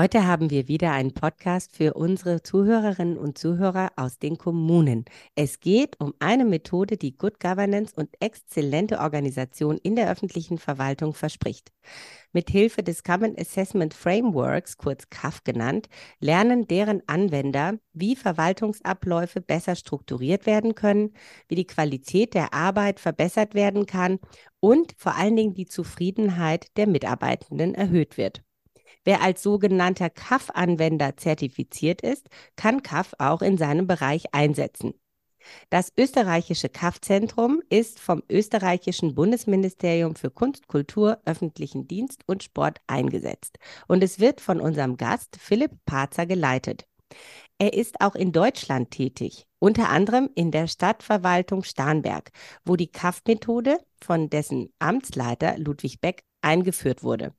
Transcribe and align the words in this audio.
Heute 0.00 0.26
haben 0.26 0.48
wir 0.48 0.66
wieder 0.66 0.92
einen 0.92 1.12
Podcast 1.12 1.76
für 1.76 1.92
unsere 1.92 2.42
Zuhörerinnen 2.42 3.18
und 3.18 3.36
Zuhörer 3.36 3.92
aus 3.96 4.18
den 4.18 4.38
Kommunen. 4.38 5.04
Es 5.34 5.60
geht 5.60 6.00
um 6.00 6.14
eine 6.20 6.46
Methode, 6.46 6.96
die 6.96 7.18
Good 7.18 7.38
Governance 7.38 7.92
und 7.94 8.08
exzellente 8.18 9.00
Organisation 9.00 9.76
in 9.76 9.96
der 9.96 10.10
öffentlichen 10.10 10.56
Verwaltung 10.56 11.12
verspricht. 11.12 11.70
Mit 12.32 12.48
Hilfe 12.48 12.82
des 12.82 13.04
Common 13.04 13.36
Assessment 13.38 13.92
Frameworks, 13.92 14.78
kurz 14.78 15.10
CAF 15.10 15.44
genannt, 15.44 15.90
lernen 16.18 16.66
deren 16.66 17.02
Anwender, 17.06 17.74
wie 17.92 18.16
Verwaltungsabläufe 18.16 19.42
besser 19.42 19.76
strukturiert 19.76 20.46
werden 20.46 20.74
können, 20.74 21.12
wie 21.46 21.56
die 21.56 21.66
Qualität 21.66 22.32
der 22.32 22.54
Arbeit 22.54 23.00
verbessert 23.00 23.52
werden 23.52 23.84
kann 23.84 24.18
und 24.60 24.94
vor 24.96 25.16
allen 25.16 25.36
Dingen 25.36 25.52
die 25.52 25.66
Zufriedenheit 25.66 26.74
der 26.78 26.86
Mitarbeitenden 26.86 27.74
erhöht 27.74 28.16
wird. 28.16 28.42
Wer 29.04 29.22
als 29.22 29.42
sogenannter 29.42 30.10
CAF-Anwender 30.10 31.16
zertifiziert 31.16 32.02
ist, 32.02 32.28
kann 32.56 32.82
CAF 32.82 33.14
auch 33.18 33.42
in 33.42 33.56
seinem 33.56 33.86
Bereich 33.86 34.34
einsetzen. 34.34 34.94
Das 35.70 35.92
österreichische 35.96 36.68
CAF-Zentrum 36.68 37.62
ist 37.70 37.98
vom 37.98 38.22
österreichischen 38.30 39.14
Bundesministerium 39.14 40.14
für 40.14 40.30
Kunst, 40.30 40.68
Kultur, 40.68 41.18
öffentlichen 41.24 41.88
Dienst 41.88 42.22
und 42.26 42.42
Sport 42.42 42.80
eingesetzt 42.86 43.58
und 43.88 44.04
es 44.04 44.20
wird 44.20 44.40
von 44.40 44.60
unserem 44.60 44.96
Gast 44.96 45.36
Philipp 45.40 45.72
Parzer 45.86 46.26
geleitet. 46.26 46.86
Er 47.58 47.74
ist 47.74 48.00
auch 48.00 48.14
in 48.14 48.32
Deutschland 48.32 48.90
tätig, 48.90 49.46
unter 49.58 49.88
anderem 49.88 50.30
in 50.34 50.50
der 50.50 50.66
Stadtverwaltung 50.66 51.64
Starnberg, 51.64 52.30
wo 52.64 52.76
die 52.76 52.90
CAF-Methode 52.90 53.78
von 54.00 54.30
dessen 54.30 54.72
Amtsleiter 54.78 55.58
Ludwig 55.58 56.00
Beck 56.00 56.22
eingeführt 56.42 57.02
wurde. 57.02 57.34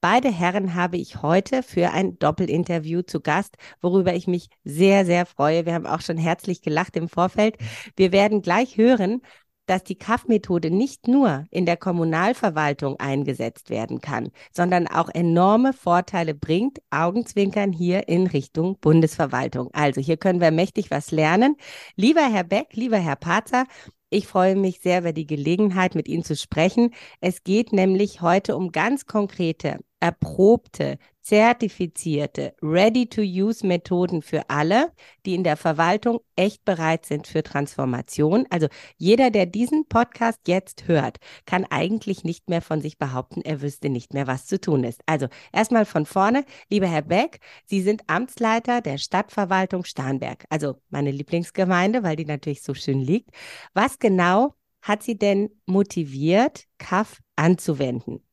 Beide 0.00 0.30
Herren 0.30 0.74
habe 0.74 0.96
ich 0.98 1.22
heute 1.22 1.62
für 1.62 1.90
ein 1.90 2.18
Doppelinterview 2.18 3.02
zu 3.02 3.20
Gast, 3.20 3.56
worüber 3.80 4.14
ich 4.14 4.26
mich 4.26 4.48
sehr, 4.62 5.04
sehr 5.04 5.26
freue. 5.26 5.66
Wir 5.66 5.74
haben 5.74 5.86
auch 5.86 6.00
schon 6.00 6.18
herzlich 6.18 6.62
gelacht 6.62 6.96
im 6.96 7.08
Vorfeld. 7.08 7.56
Wir 7.96 8.12
werden 8.12 8.42
gleich 8.42 8.76
hören, 8.76 9.22
dass 9.66 9.82
die 9.82 9.96
KAF-Methode 9.96 10.70
nicht 10.70 11.08
nur 11.08 11.44
in 11.50 11.66
der 11.66 11.76
Kommunalverwaltung 11.76 13.00
eingesetzt 13.00 13.68
werden 13.68 14.00
kann, 14.00 14.30
sondern 14.52 14.86
auch 14.86 15.08
enorme 15.12 15.72
Vorteile 15.72 16.34
bringt, 16.34 16.78
Augenzwinkern 16.90 17.72
hier 17.72 18.08
in 18.08 18.26
Richtung 18.28 18.78
Bundesverwaltung. 18.80 19.70
Also 19.72 20.00
hier 20.00 20.16
können 20.16 20.40
wir 20.40 20.52
mächtig 20.52 20.90
was 20.90 21.10
lernen. 21.10 21.56
Lieber 21.96 22.22
Herr 22.22 22.44
Beck, 22.44 22.68
lieber 22.74 22.98
Herr 22.98 23.16
Parzer, 23.16 23.64
ich 24.10 24.26
freue 24.26 24.56
mich 24.56 24.80
sehr 24.80 25.00
über 25.00 25.12
die 25.12 25.26
Gelegenheit, 25.26 25.94
mit 25.94 26.08
Ihnen 26.08 26.24
zu 26.24 26.36
sprechen. 26.36 26.94
Es 27.20 27.42
geht 27.42 27.72
nämlich 27.72 28.20
heute 28.20 28.56
um 28.56 28.72
ganz 28.72 29.06
konkrete 29.06 29.80
erprobte, 30.00 30.98
zertifizierte, 31.22 32.54
ready-to-use-Methoden 32.62 34.22
für 34.22 34.48
alle, 34.48 34.92
die 35.24 35.34
in 35.34 35.42
der 35.42 35.56
Verwaltung 35.56 36.20
echt 36.36 36.64
bereit 36.64 37.04
sind 37.06 37.26
für 37.26 37.42
Transformation. 37.42 38.46
Also 38.50 38.68
jeder, 38.96 39.30
der 39.30 39.46
diesen 39.46 39.88
Podcast 39.88 40.40
jetzt 40.46 40.86
hört, 40.86 41.18
kann 41.46 41.64
eigentlich 41.64 42.22
nicht 42.24 42.48
mehr 42.48 42.62
von 42.62 42.80
sich 42.80 42.98
behaupten, 42.98 43.40
er 43.42 43.62
wüsste 43.62 43.88
nicht 43.88 44.14
mehr, 44.14 44.26
was 44.26 44.46
zu 44.46 44.60
tun 44.60 44.84
ist. 44.84 45.00
Also 45.06 45.26
erstmal 45.52 45.84
von 45.84 46.06
vorne, 46.06 46.44
lieber 46.70 46.86
Herr 46.86 47.02
Beck, 47.02 47.40
Sie 47.64 47.80
sind 47.80 48.02
Amtsleiter 48.06 48.80
der 48.80 48.98
Stadtverwaltung 48.98 49.84
Starnberg, 49.84 50.44
also 50.50 50.76
meine 50.90 51.10
Lieblingsgemeinde, 51.10 52.02
weil 52.02 52.16
die 52.16 52.26
natürlich 52.26 52.62
so 52.62 52.74
schön 52.74 53.00
liegt. 53.00 53.30
Was 53.74 53.98
genau 53.98 54.54
hat 54.82 55.02
Sie 55.02 55.18
denn 55.18 55.50
motiviert, 55.66 56.64
CAF 56.78 57.20
anzuwenden? 57.34 58.25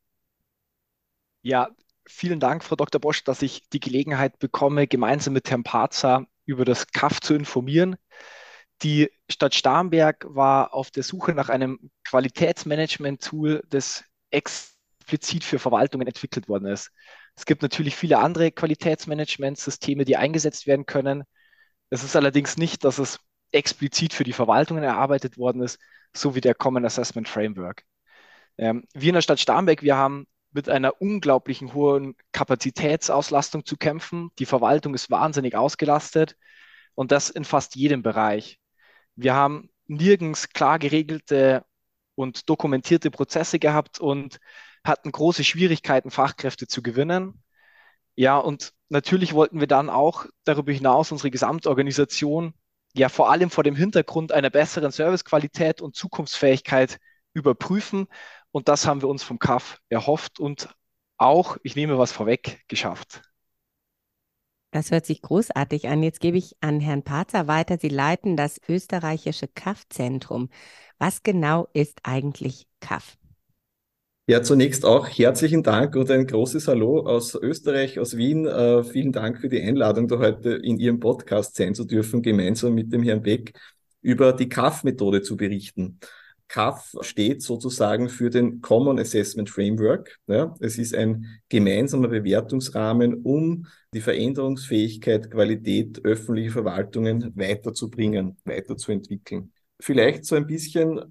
Ja, 1.44 1.70
vielen 2.06 2.40
Dank, 2.40 2.64
Frau 2.64 2.76
Dr. 2.76 3.02
Bosch, 3.02 3.24
dass 3.26 3.42
ich 3.42 3.70
die 3.70 3.80
Gelegenheit 3.81 4.40
bekomme, 4.40 4.88
gemeinsam 4.88 5.34
mit 5.34 5.50
Herrn 5.50 5.64
Parzer 5.64 6.26
über 6.46 6.64
das 6.66 6.88
KAF 6.88 7.20
zu 7.20 7.34
informieren. 7.34 7.98
Die 8.81 9.09
Stadt 9.30 9.53
Starnberg 9.53 10.26
war 10.30 10.74
auf 10.74 10.90
der 10.90 11.03
Suche 11.03 11.34
nach 11.34 11.50
einem 11.50 11.92
Qualitätsmanagement-Tool, 12.06 13.64
das 13.70 14.06
explizit 14.32 15.44
für 15.44 15.59
Verwaltungen 15.59 16.08
entwickelt 16.08 16.48
worden 16.48 16.68
ist. 16.68 16.92
Es 17.36 17.46
gibt 17.46 17.62
natürlich 17.62 17.96
viele 17.96 18.20
andere 18.20 18.52
Qualitätsmanagementsysteme, 18.52 20.06
die 20.06 20.18
eingesetzt 20.18 20.66
werden 20.66 20.86
können. 20.86 21.24
Es 21.90 22.03
ist 22.03 22.16
allerdings 22.16 22.58
nicht, 22.58 22.86
dass 22.86 23.00
es 23.00 23.20
explizit 23.52 24.14
für 24.14 24.24
die 24.24 24.34
Verwaltungen 24.34 24.84
erarbeitet 24.84 25.38
worden 25.38 25.62
ist, 25.62 25.80
so 26.16 26.36
wie 26.36 26.42
der 26.42 26.56
Common 26.56 26.86
Assessment 26.86 27.28
Framework. 27.28 27.84
Ähm, 28.58 28.86
wir 28.94 29.09
in 29.09 29.16
der 29.16 29.22
Stadt 29.22 29.40
Starnberg, 29.40 29.82
wir 29.82 29.98
haben 29.98 30.28
mit 30.53 30.69
einer 30.69 31.02
unglaublichen 31.02 31.74
hohen 31.74 32.16
Kapazitätsauslastung 32.31 33.66
zu 33.66 33.78
kämpfen. 33.78 34.31
Die 34.40 34.46
Verwaltung 34.46 34.94
ist 34.94 35.12
wahnsinnig 35.12 35.56
ausgelastet 35.56 36.38
und 36.96 37.12
das 37.12 37.30
in 37.30 37.46
fast 37.46 37.75
jedem 37.75 38.03
Bereich. 38.03 38.59
Wir 39.16 39.34
haben 39.34 39.69
nirgends 39.88 40.50
klar 40.50 40.80
geregelte 40.80 41.66
und 42.16 42.50
dokumentierte 42.50 43.12
Prozesse 43.12 43.59
gehabt 43.59 44.00
und 44.00 44.40
hatten 44.84 45.12
große 45.12 45.44
Schwierigkeiten, 45.44 46.12
Fachkräfte 46.12 46.68
zu 46.68 46.81
gewinnen. 46.81 47.44
Ja, 48.16 48.38
und 48.38 48.74
natürlich 48.90 49.34
wollten 49.34 49.59
wir 49.59 49.68
dann 49.68 49.90
auch 49.90 50.28
darüber 50.44 50.72
hinaus 50.72 51.12
unsere 51.12 51.31
Gesamtorganisation 51.31 52.53
ja 52.94 53.09
vor 53.09 53.31
allem 53.31 53.50
vor 53.50 53.64
dem 53.64 53.75
Hintergrund 53.75 54.31
einer 54.31 54.50
besseren 54.50 54.91
Servicequalität 54.91 55.81
und 55.81 55.96
Zukunftsfähigkeit 55.96 57.00
überprüfen 57.34 58.08
und 58.53 58.68
das 58.69 58.86
haben 58.86 59.02
wir 59.02 59.09
uns 59.09 59.24
vom 59.24 59.40
CAF 59.40 59.80
erhofft 59.90 60.40
und 60.40 60.69
auch, 61.18 61.58
ich 61.64 61.75
nehme 61.75 61.97
was 61.97 62.12
vorweg, 62.12 62.62
geschafft. 62.68 63.22
Das 64.72 64.91
hört 64.91 65.06
sich 65.06 65.22
großartig 65.22 65.88
an. 65.88 66.02
Jetzt 66.02 66.19
gebe 66.19 66.38
ich 66.38 66.56
an 66.62 66.80
Herrn 66.80 67.03
Parzer 67.03 67.47
weiter. 67.47 67.78
Sie 67.80 67.90
leiten 67.90 68.38
das 68.38 68.59
österreichische 68.68 69.47
CAF-Zentrum. 69.47 70.50
Was 70.97 71.24
genau 71.24 71.68
ist 71.74 72.00
eigentlich 72.03 72.68
CAF? 72.80 73.18
Ja, 74.25 74.41
zunächst 74.41 74.85
auch 74.85 75.08
herzlichen 75.08 75.64
Dank 75.64 75.96
und 75.96 76.09
ein 76.09 76.25
großes 76.25 76.68
Hallo 76.68 77.02
aus 77.02 77.35
Österreich, 77.35 78.00
aus 78.00 78.18
Wien. 78.18 78.47
Äh, 78.47 78.84
vielen 78.84 79.12
Dank 79.12 79.40
für 79.40 79.50
die 79.50 79.62
Einladung, 79.62 80.08
da 80.08 80.18
heute 80.20 80.52
in 80.52 80.80
Ihrem 80.80 81.00
Podcast 81.00 81.56
sein 81.56 81.75
zu 81.75 81.85
dürfen, 81.85 82.22
gemeinsam 82.22 82.74
mit 82.74 82.94
dem 82.94 83.03
Herrn 83.03 83.22
Beck 83.22 83.53
über 84.02 84.31
die 84.31 84.47
CAF-Methode 84.47 85.24
zu 85.24 85.38
berichten. 85.38 86.00
CAF 86.48 86.94
steht 87.02 87.42
sozusagen 87.42 88.09
für 88.09 88.30
den 88.30 88.62
Common 88.62 89.00
Assessment 89.00 89.50
Framework. 89.50 90.20
Ja, 90.28 90.56
es 90.59 90.78
ist 90.78 90.94
ein 90.94 91.26
gemeinsamer 91.50 92.08
Bewertungsrahmen, 92.08 93.22
um 93.24 93.66
die 93.94 94.02
Veränderungsfähigkeit, 94.02 95.32
Qualität 95.32 96.03
öffentlicher 96.03 96.52
Verwaltungen 96.52 97.32
weiterzubringen, 97.36 98.38
weiterzuentwickeln. 98.46 99.52
Vielleicht 99.80 100.26
so 100.26 100.36
ein 100.36 100.48
bisschen 100.48 101.02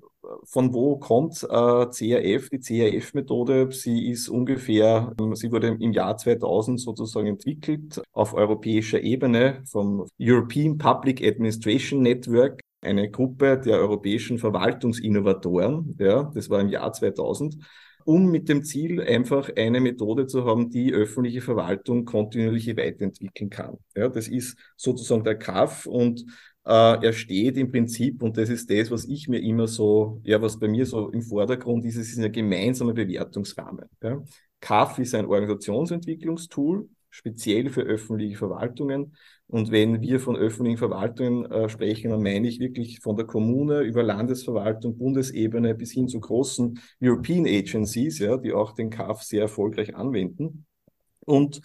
von 0.45 0.73
wo 0.73 0.97
kommt 0.97 1.43
äh, 1.43 1.87
CRF, 1.87 2.49
die 2.49 2.61
CRF-Methode? 2.61 3.71
Sie 3.73 4.11
ist 4.11 4.29
ungefähr, 4.29 5.13
sie 5.35 5.51
wurde 5.51 5.77
im 5.79 5.93
Jahr 5.93 6.17
2000 6.17 6.81
sozusagen 6.81 7.27
entwickelt 7.27 8.01
auf 8.13 8.35
europäischer 8.35 9.01
Ebene 9.01 9.63
vom 9.67 10.07
European 10.21 10.79
Public 10.79 11.23
Administration 11.23 12.03
Network 12.03 12.61
eine 12.83 13.11
Gruppe 13.11 13.59
der 13.59 13.79
europäischen 13.79 14.39
Verwaltungsinnovatoren, 14.39 15.97
ja, 15.99 16.31
das 16.35 16.51
war 16.51 16.61
im 16.61 16.69
Jahr 16.69 16.93
2000, 16.93 17.57
um 18.05 18.31
mit 18.31 18.49
dem 18.49 18.65
Ziel 18.65 19.01
einfach 19.01 19.51
eine 19.57 19.81
Methode 19.81 20.27
zu 20.27 20.45
haben, 20.45 20.71
die 20.71 20.93
öffentliche 20.93 21.41
Verwaltung 21.41 22.05
kontinuierlich 22.05 22.77
weiterentwickeln 22.77 23.49
kann. 23.49 23.79
Ja, 23.97 24.09
das 24.09 24.29
ist 24.29 24.59
sozusagen 24.77 25.25
der 25.25 25.39
KAF 25.39 25.87
und 25.87 26.25
äh, 26.65 27.05
er 27.07 27.13
steht 27.13 27.57
im 27.57 27.71
Prinzip, 27.71 28.23
und 28.23 28.37
das 28.37 28.49
ist 28.49 28.71
das, 28.71 28.91
was 28.91 29.05
ich 29.05 29.29
mir 29.29 29.41
immer 29.41 29.67
so, 29.67 30.21
ja, 30.25 30.41
was 30.41 30.59
bei 30.59 30.69
mir 30.69 30.87
so 30.87 31.11
im 31.11 31.23
Vordergrund 31.23 31.85
ist, 31.85 31.97
es 31.97 32.11
ist 32.11 32.19
ein 32.19 32.33
gemeinsamer 32.33 32.93
Bewertungsrahmen. 32.93 33.87
Ja. 34.03 34.23
CAF 34.61 34.99
ist 34.99 35.15
ein 35.15 35.27
Organisationsentwicklungstool, 35.27 36.89
speziell 37.11 37.69
für 37.71 37.83
öffentliche 37.83 38.37
Verwaltungen. 38.37 39.17
Und 39.53 39.71
wenn 39.71 40.01
wir 40.01 40.19
von 40.19 40.35
öffentlichen 40.35 40.79
Verwaltungen 40.79 41.45
äh, 41.51 41.69
sprechen, 41.69 42.11
dann 42.11 42.23
meine 42.23 42.49
ich 42.49 42.59
wirklich 42.59 43.01
von 43.01 43.17
der 43.17 43.27
Kommune 43.27 43.83
über 43.83 44.03
Landesverwaltung, 44.03 44.97
Bundesebene 44.97 45.75
bis 45.75 45.93
hin 45.93 46.09
zu 46.09 46.21
großen 46.21 46.81
European 47.03 47.45
Agencies, 47.47 48.19
ja, 48.19 48.39
die 48.39 48.55
auch 48.55 48.73
den 48.73 48.89
CAF 48.89 49.23
sehr 49.23 49.43
erfolgreich 49.43 49.95
anwenden. 49.95 50.65
Und 51.27 51.61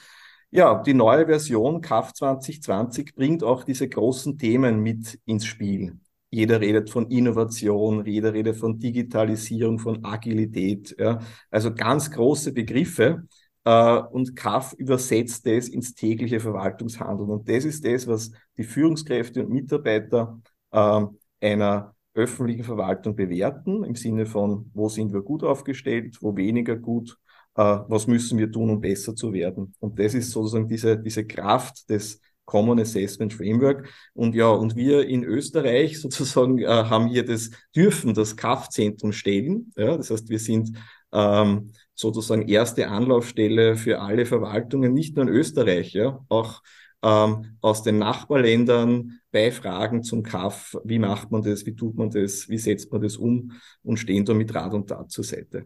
Ja, 0.52 0.82
die 0.84 0.96
neue 0.96 1.28
Version 1.28 1.82
CAF 1.82 2.14
2020 2.14 3.16
bringt 3.16 3.44
auch 3.44 3.64
diese 3.66 3.88
großen 3.90 4.38
Themen 4.40 4.82
mit 4.82 5.20
ins 5.26 5.46
Spiel. 5.46 6.00
Jeder 6.32 6.62
redet 6.62 6.90
von 6.90 7.12
Innovation, 7.12 8.06
jeder 8.06 8.34
redet 8.34 8.58
von 8.58 8.80
Digitalisierung, 8.80 9.80
von 9.80 10.04
Agilität. 10.06 10.96
Ja. 11.00 11.20
Also 11.52 11.74
ganz 11.76 12.12
große 12.12 12.54
Begriffe. 12.54 13.28
Äh, 13.68 14.00
und 14.12 14.34
CAF 14.38 14.72
übersetzt 14.78 15.46
das 15.46 15.68
ins 15.68 15.94
tägliche 15.94 16.40
Verwaltungshandeln. 16.40 17.30
Und 17.30 17.50
das 17.50 17.66
ist 17.66 17.84
das, 17.84 18.08
was 18.08 18.32
die 18.56 18.64
Führungskräfte 18.64 19.44
und 19.44 19.52
Mitarbeiter 19.52 20.40
äh, 20.72 21.02
einer 21.42 21.94
öffentlichen 22.14 22.64
Verwaltung 22.64 23.18
bewerten, 23.18 23.84
im 23.84 23.96
Sinne 23.96 24.26
von, 24.26 24.72
wo 24.74 24.88
sind 24.88 25.12
wir 25.12 25.22
gut 25.22 25.44
aufgestellt, 25.44 26.18
wo 26.22 26.38
weniger 26.38 26.78
gut, 26.78 27.18
äh, 27.56 27.80
was 27.90 28.08
müssen 28.08 28.38
wir 28.40 28.50
tun, 28.50 28.70
um 28.70 28.80
besser 28.80 29.14
zu 29.16 29.34
werden. 29.34 29.74
Und 29.80 30.00
das 30.00 30.14
ist 30.14 30.32
sozusagen 30.32 30.70
diese, 30.70 30.98
diese 30.98 31.28
Kraft 31.28 31.90
des 31.90 32.22
Common 32.46 32.80
Assessment 32.80 33.34
Framework. 33.34 33.90
Und 34.14 34.34
ja, 34.34 34.48
und 34.48 34.78
wir 34.78 35.06
in 35.06 35.26
Österreich 35.26 36.00
sozusagen 36.02 36.60
äh, 36.60 36.68
haben 36.68 37.08
hier 37.08 37.26
das, 37.26 37.52
dürfen 37.76 38.14
das 38.14 38.38
CAF-Zentrum 38.38 39.12
stellen. 39.12 39.74
Ja, 39.76 39.98
das 39.98 40.10
heißt, 40.10 40.30
wir 40.30 40.40
sind 40.40 40.72
ähm, 41.12 41.74
sozusagen 41.98 42.48
erste 42.48 42.90
Anlaufstelle 42.90 43.76
für 43.76 44.00
alle 44.02 44.26
Verwaltungen, 44.26 44.94
nicht 44.94 45.16
nur 45.16 45.28
in 45.28 45.34
Österreich, 45.34 45.94
ja, 45.94 46.24
auch 46.30 46.62
ähm, 47.04 47.58
aus 47.62 47.84
den 47.84 47.98
Nachbarländern 47.98 49.20
bei 49.32 49.52
Fragen 49.52 50.04
zum 50.04 50.24
Kaff, 50.24 50.78
wie 50.84 51.00
macht 51.00 51.32
man 51.32 51.42
das, 51.42 51.66
wie 51.66 51.76
tut 51.76 51.96
man 51.96 52.10
das, 52.12 52.50
wie 52.50 52.58
setzt 52.58 52.92
man 52.92 53.02
das 53.02 53.18
um 53.18 53.52
und 53.84 53.98
stehen 53.98 54.26
da 54.26 54.34
mit 54.34 54.54
Rat 54.54 54.74
und 54.74 54.88
Tat 54.88 55.12
zur 55.12 55.24
Seite. 55.24 55.66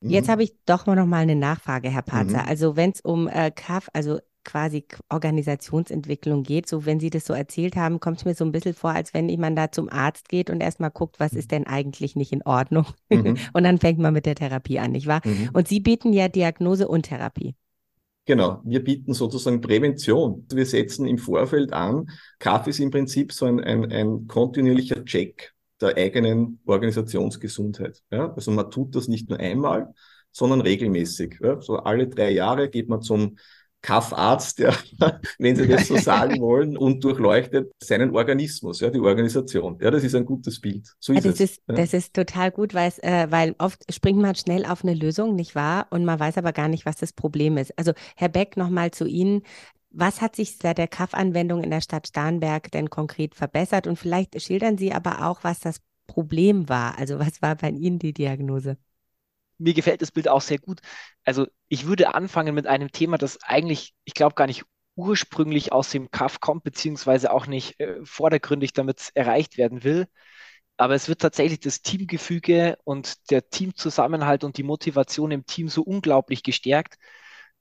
Mhm. 0.00 0.10
Jetzt 0.10 0.28
habe 0.28 0.42
ich 0.42 0.54
doch 0.64 0.86
noch 0.86 1.06
mal 1.06 1.18
eine 1.18 1.36
Nachfrage, 1.36 1.90
Herr 1.90 2.02
Patzer. 2.02 2.42
Mhm. 2.42 2.48
Also 2.48 2.76
wenn 2.76 2.90
es 2.90 3.00
um 3.00 3.28
äh, 3.28 3.50
CAF, 3.50 3.88
also 3.92 4.18
quasi 4.44 4.84
Organisationsentwicklung 5.08 6.42
geht, 6.42 6.68
so 6.68 6.86
wenn 6.86 7.00
Sie 7.00 7.10
das 7.10 7.24
so 7.24 7.32
erzählt 7.32 7.76
haben, 7.76 8.00
kommt 8.00 8.18
es 8.18 8.24
mir 8.24 8.34
so 8.34 8.44
ein 8.44 8.52
bisschen 8.52 8.74
vor, 8.74 8.90
als 8.90 9.14
wenn 9.14 9.26
man 9.40 9.56
da 9.56 9.70
zum 9.70 9.88
Arzt 9.88 10.28
geht 10.28 10.50
und 10.50 10.60
erstmal 10.60 10.90
guckt, 10.90 11.20
was 11.20 11.32
ist 11.32 11.50
denn 11.50 11.66
eigentlich 11.66 12.16
nicht 12.16 12.32
in 12.32 12.42
Ordnung. 12.42 12.86
Mhm. 13.10 13.36
und 13.52 13.64
dann 13.64 13.78
fängt 13.78 13.98
man 13.98 14.12
mit 14.12 14.26
der 14.26 14.34
Therapie 14.34 14.78
an, 14.78 14.92
nicht 14.92 15.06
wahr? 15.06 15.20
Mhm. 15.24 15.50
Und 15.52 15.68
Sie 15.68 15.80
bieten 15.80 16.12
ja 16.12 16.28
Diagnose 16.28 16.88
und 16.88 17.04
Therapie. 17.04 17.54
Genau, 18.24 18.60
wir 18.64 18.84
bieten 18.84 19.14
sozusagen 19.14 19.60
Prävention. 19.60 20.46
Wir 20.52 20.64
setzen 20.64 21.06
im 21.06 21.18
Vorfeld 21.18 21.72
an. 21.72 22.08
Kaffee 22.38 22.70
ist 22.70 22.78
im 22.78 22.92
Prinzip 22.92 23.32
so 23.32 23.46
ein, 23.46 23.58
ein, 23.58 23.90
ein 23.90 24.28
kontinuierlicher 24.28 25.04
Check 25.04 25.52
der 25.80 25.96
eigenen 25.96 26.60
Organisationsgesundheit. 26.64 28.00
Ja? 28.12 28.32
Also 28.32 28.52
man 28.52 28.70
tut 28.70 28.94
das 28.94 29.08
nicht 29.08 29.28
nur 29.28 29.40
einmal, 29.40 29.92
sondern 30.30 30.60
regelmäßig. 30.60 31.40
Ja? 31.42 31.60
So 31.60 31.78
alle 31.78 32.06
drei 32.06 32.30
Jahre 32.30 32.68
geht 32.68 32.88
man 32.88 33.02
zum 33.02 33.38
Kaffarzt, 33.82 34.60
ja, 34.60 34.72
wenn 35.38 35.56
Sie 35.56 35.66
das 35.66 35.88
so 35.88 35.96
sagen 35.96 36.40
wollen, 36.40 36.76
und 36.76 37.02
durchleuchtet 37.02 37.72
seinen 37.82 38.14
Organismus, 38.14 38.80
ja, 38.80 38.90
die 38.90 39.00
Organisation. 39.00 39.76
Ja, 39.80 39.90
das 39.90 40.04
ist 40.04 40.14
ein 40.14 40.24
gutes 40.24 40.60
Bild. 40.60 40.88
So 41.00 41.12
ist 41.12 41.24
das, 41.24 41.34
es. 41.34 41.40
Ist, 41.40 41.62
ja. 41.68 41.74
das 41.74 41.92
ist 41.92 42.14
total 42.14 42.52
gut, 42.52 42.74
weil, 42.74 42.92
äh, 43.02 43.26
weil 43.30 43.56
oft 43.58 43.92
springt 43.92 44.20
man 44.20 44.36
schnell 44.36 44.64
auf 44.64 44.84
eine 44.84 44.94
Lösung, 44.94 45.34
nicht 45.34 45.56
wahr? 45.56 45.88
Und 45.90 46.04
man 46.04 46.20
weiß 46.20 46.38
aber 46.38 46.52
gar 46.52 46.68
nicht, 46.68 46.86
was 46.86 46.96
das 46.96 47.12
Problem 47.12 47.56
ist. 47.56 47.76
Also, 47.76 47.92
Herr 48.16 48.28
Beck, 48.28 48.56
nochmal 48.56 48.92
zu 48.92 49.04
Ihnen. 49.04 49.42
Was 49.90 50.22
hat 50.22 50.36
sich 50.36 50.56
seit 50.56 50.78
der 50.78 50.88
KAF-Anwendung 50.88 51.62
in 51.62 51.70
der 51.70 51.82
Stadt 51.82 52.06
Starnberg 52.06 52.70
denn 52.70 52.88
konkret 52.88 53.34
verbessert? 53.34 53.86
Und 53.86 53.98
vielleicht 53.98 54.40
schildern 54.40 54.78
Sie 54.78 54.92
aber 54.92 55.26
auch, 55.26 55.40
was 55.42 55.60
das 55.60 55.80
Problem 56.06 56.68
war. 56.68 56.98
Also, 56.98 57.18
was 57.18 57.42
war 57.42 57.56
bei 57.56 57.70
Ihnen 57.70 57.98
die 57.98 58.12
Diagnose? 58.12 58.76
Mir 59.62 59.74
gefällt 59.74 60.02
das 60.02 60.12
Bild 60.12 60.28
auch 60.28 60.40
sehr 60.40 60.58
gut. 60.58 60.80
Also 61.24 61.46
ich 61.68 61.86
würde 61.86 62.14
anfangen 62.14 62.54
mit 62.54 62.66
einem 62.66 62.92
Thema, 62.92 63.18
das 63.18 63.42
eigentlich, 63.42 63.94
ich 64.04 64.14
glaube, 64.14 64.34
gar 64.34 64.46
nicht 64.46 64.64
ursprünglich 64.96 65.72
aus 65.72 65.90
dem 65.90 66.10
Kaff 66.10 66.40
kommt, 66.40 66.64
beziehungsweise 66.64 67.32
auch 67.32 67.46
nicht 67.46 67.80
äh, 67.80 68.04
vordergründig 68.04 68.72
damit 68.72 69.10
erreicht 69.14 69.56
werden 69.56 69.84
will. 69.84 70.06
Aber 70.76 70.94
es 70.94 71.08
wird 71.08 71.20
tatsächlich 71.20 71.60
das 71.60 71.82
Teamgefüge 71.82 72.76
und 72.84 73.30
der 73.30 73.48
Teamzusammenhalt 73.48 74.44
und 74.44 74.56
die 74.56 74.62
Motivation 74.62 75.30
im 75.30 75.46
Team 75.46 75.68
so 75.68 75.82
unglaublich 75.82 76.42
gestärkt, 76.42 76.96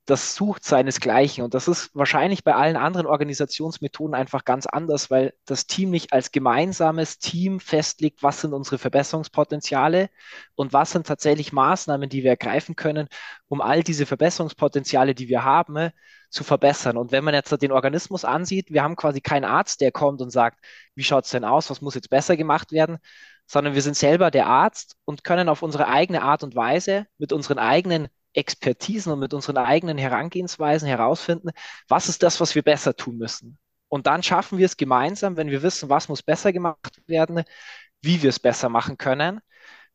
das 0.05 0.35
sucht 0.35 0.65
seinesgleichen. 0.65 1.43
Und 1.43 1.53
das 1.53 1.67
ist 1.67 1.91
wahrscheinlich 1.95 2.43
bei 2.43 2.55
allen 2.55 2.75
anderen 2.75 3.05
Organisationsmethoden 3.05 4.15
einfach 4.15 4.45
ganz 4.45 4.65
anders, 4.65 5.11
weil 5.11 5.33
das 5.45 5.67
Team 5.67 5.91
nicht 5.91 6.11
als 6.13 6.31
gemeinsames 6.31 7.19
Team 7.19 7.59
festlegt, 7.59 8.23
was 8.23 8.41
sind 8.41 8.53
unsere 8.53 8.77
Verbesserungspotenziale 8.77 10.09
und 10.55 10.73
was 10.73 10.91
sind 10.91 11.05
tatsächlich 11.07 11.53
Maßnahmen, 11.53 12.09
die 12.09 12.23
wir 12.23 12.31
ergreifen 12.31 12.75
können, 12.75 13.07
um 13.47 13.61
all 13.61 13.83
diese 13.83 14.05
Verbesserungspotenziale, 14.05 15.13
die 15.15 15.29
wir 15.29 15.43
haben, 15.43 15.91
zu 16.29 16.43
verbessern. 16.43 16.97
Und 16.97 17.11
wenn 17.11 17.23
man 17.23 17.33
jetzt 17.33 17.51
den 17.61 17.71
Organismus 17.71 18.25
ansieht, 18.25 18.71
wir 18.71 18.83
haben 18.83 18.95
quasi 18.95 19.21
keinen 19.21 19.45
Arzt, 19.45 19.81
der 19.81 19.91
kommt 19.91 20.21
und 20.21 20.31
sagt, 20.31 20.63
wie 20.95 21.03
schaut 21.03 21.25
es 21.25 21.31
denn 21.31 21.43
aus, 21.43 21.69
was 21.69 21.81
muss 21.81 21.95
jetzt 21.95 22.09
besser 22.09 22.37
gemacht 22.37 22.71
werden, 22.71 22.97
sondern 23.45 23.75
wir 23.75 23.81
sind 23.81 23.97
selber 23.97 24.31
der 24.31 24.47
Arzt 24.47 24.95
und 25.05 25.23
können 25.23 25.49
auf 25.49 25.61
unsere 25.61 25.87
eigene 25.87 26.21
Art 26.23 26.43
und 26.43 26.55
Weise 26.55 27.05
mit 27.17 27.33
unseren 27.33 27.59
eigenen 27.59 28.07
Expertisen 28.33 29.11
und 29.11 29.19
mit 29.19 29.33
unseren 29.33 29.57
eigenen 29.57 29.97
Herangehensweisen 29.97 30.87
herausfinden, 30.87 31.51
was 31.87 32.09
ist 32.09 32.23
das, 32.23 32.39
was 32.39 32.55
wir 32.55 32.63
besser 32.63 32.95
tun 32.95 33.17
müssen. 33.17 33.57
Und 33.89 34.07
dann 34.07 34.23
schaffen 34.23 34.57
wir 34.57 34.65
es 34.65 34.77
gemeinsam, 34.77 35.35
wenn 35.37 35.49
wir 35.49 35.63
wissen, 35.63 35.89
was 35.89 36.07
muss 36.07 36.23
besser 36.23 36.53
gemacht 36.53 37.01
werden, 37.07 37.43
wie 38.01 38.21
wir 38.21 38.29
es 38.29 38.39
besser 38.39 38.69
machen 38.69 38.97
können 38.97 39.41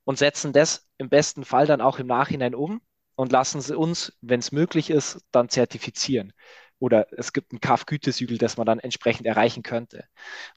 und 0.05 0.19
setzen 0.19 0.53
das 0.53 0.87
im 0.99 1.09
besten 1.09 1.44
Fall 1.44 1.67
dann 1.67 1.81
auch 1.81 1.99
im 1.99 2.06
Nachhinein 2.06 2.55
um 2.55 2.81
und 3.15 3.33
lassen 3.33 3.61
sie 3.61 3.77
uns, 3.77 4.12
wenn 4.21 4.41
es 4.41 4.53
möglich 4.53 4.91
ist, 4.91 5.21
dann 5.33 5.49
zertifizieren. 5.49 6.33
Oder 6.79 7.06
es 7.12 7.33
gibt 7.33 7.53
ein 7.53 7.61
KAF-Gütesiegel, 7.61 8.37
das 8.37 8.59
man 8.59 8.67
dann 8.67 8.81
entsprechend 8.81 9.27
erreichen 9.27 9.62
könnte. 9.62 10.05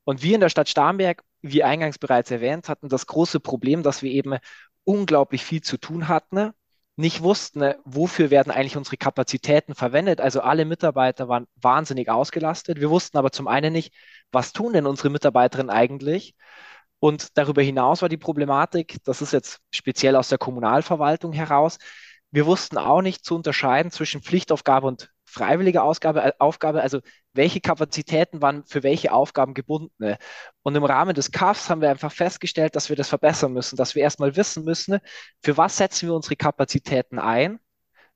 Und 0.03 0.21
wir 0.21 0.35
in 0.35 0.41
der 0.41 0.49
Stadt 0.49 0.67
Starnberg, 0.67 1.23
wie 1.41 1.63
eingangs 1.63 1.97
bereits 1.97 2.29
erwähnt, 2.29 2.67
hatten 2.67 2.89
das 2.89 3.07
große 3.07 3.39
Problem, 3.39 3.83
dass 3.83 4.03
wir 4.03 4.11
eben 4.11 4.37
unglaublich 4.83 5.45
viel 5.45 5.61
zu 5.61 5.77
tun 5.77 6.09
hatten 6.09 6.51
nicht 6.99 7.23
wussten, 7.23 7.59
ne, 7.59 7.79
wofür 7.85 8.29
werden 8.29 8.51
eigentlich 8.51 8.75
unsere 8.75 8.97
Kapazitäten 8.97 9.73
verwendet. 9.73 10.19
Also 10.19 10.41
alle 10.41 10.65
Mitarbeiter 10.65 11.29
waren 11.29 11.47
wahnsinnig 11.55 12.09
ausgelastet. 12.09 12.81
Wir 12.81 12.89
wussten 12.89 13.17
aber 13.17 13.31
zum 13.31 13.47
einen 13.47 13.71
nicht, 13.71 13.93
was 14.33 14.51
tun 14.51 14.73
denn 14.73 14.85
unsere 14.85 15.09
Mitarbeiterinnen 15.09 15.69
eigentlich? 15.69 16.35
Und 16.99 17.37
darüber 17.37 17.61
hinaus 17.61 18.01
war 18.01 18.09
die 18.09 18.17
Problematik, 18.17 18.97
das 19.05 19.21
ist 19.21 19.31
jetzt 19.31 19.61
speziell 19.71 20.17
aus 20.17 20.27
der 20.27 20.37
Kommunalverwaltung 20.37 21.31
heraus, 21.31 21.77
wir 22.31 22.45
wussten 22.45 22.77
auch 22.77 23.01
nicht 23.01 23.23
zu 23.25 23.35
unterscheiden 23.35 23.91
zwischen 23.91 24.21
Pflichtaufgabe 24.21 24.85
und 24.85 25.09
freiwillige 25.39 25.81
Ausgabe, 25.83 26.21
äh, 26.21 26.33
Aufgabe, 26.39 26.81
also 26.81 26.99
welche 27.33 27.61
Kapazitäten 27.61 28.41
waren 28.41 28.65
für 28.65 28.83
welche 28.83 29.11
Aufgaben 29.13 29.53
gebunden. 29.53 30.15
Und 30.63 30.75
im 30.75 30.83
Rahmen 30.83 31.15
des 31.15 31.31
CAFs 31.31 31.69
haben 31.69 31.81
wir 31.81 31.89
einfach 31.89 32.11
festgestellt, 32.11 32.75
dass 32.75 32.89
wir 32.89 32.95
das 32.95 33.09
verbessern 33.09 33.53
müssen, 33.53 33.77
dass 33.77 33.95
wir 33.95 34.03
erstmal 34.03 34.35
wissen 34.35 34.63
müssen, 34.65 34.99
für 35.43 35.57
was 35.57 35.77
setzen 35.77 36.09
wir 36.09 36.15
unsere 36.15 36.35
Kapazitäten 36.35 37.19
ein. 37.19 37.59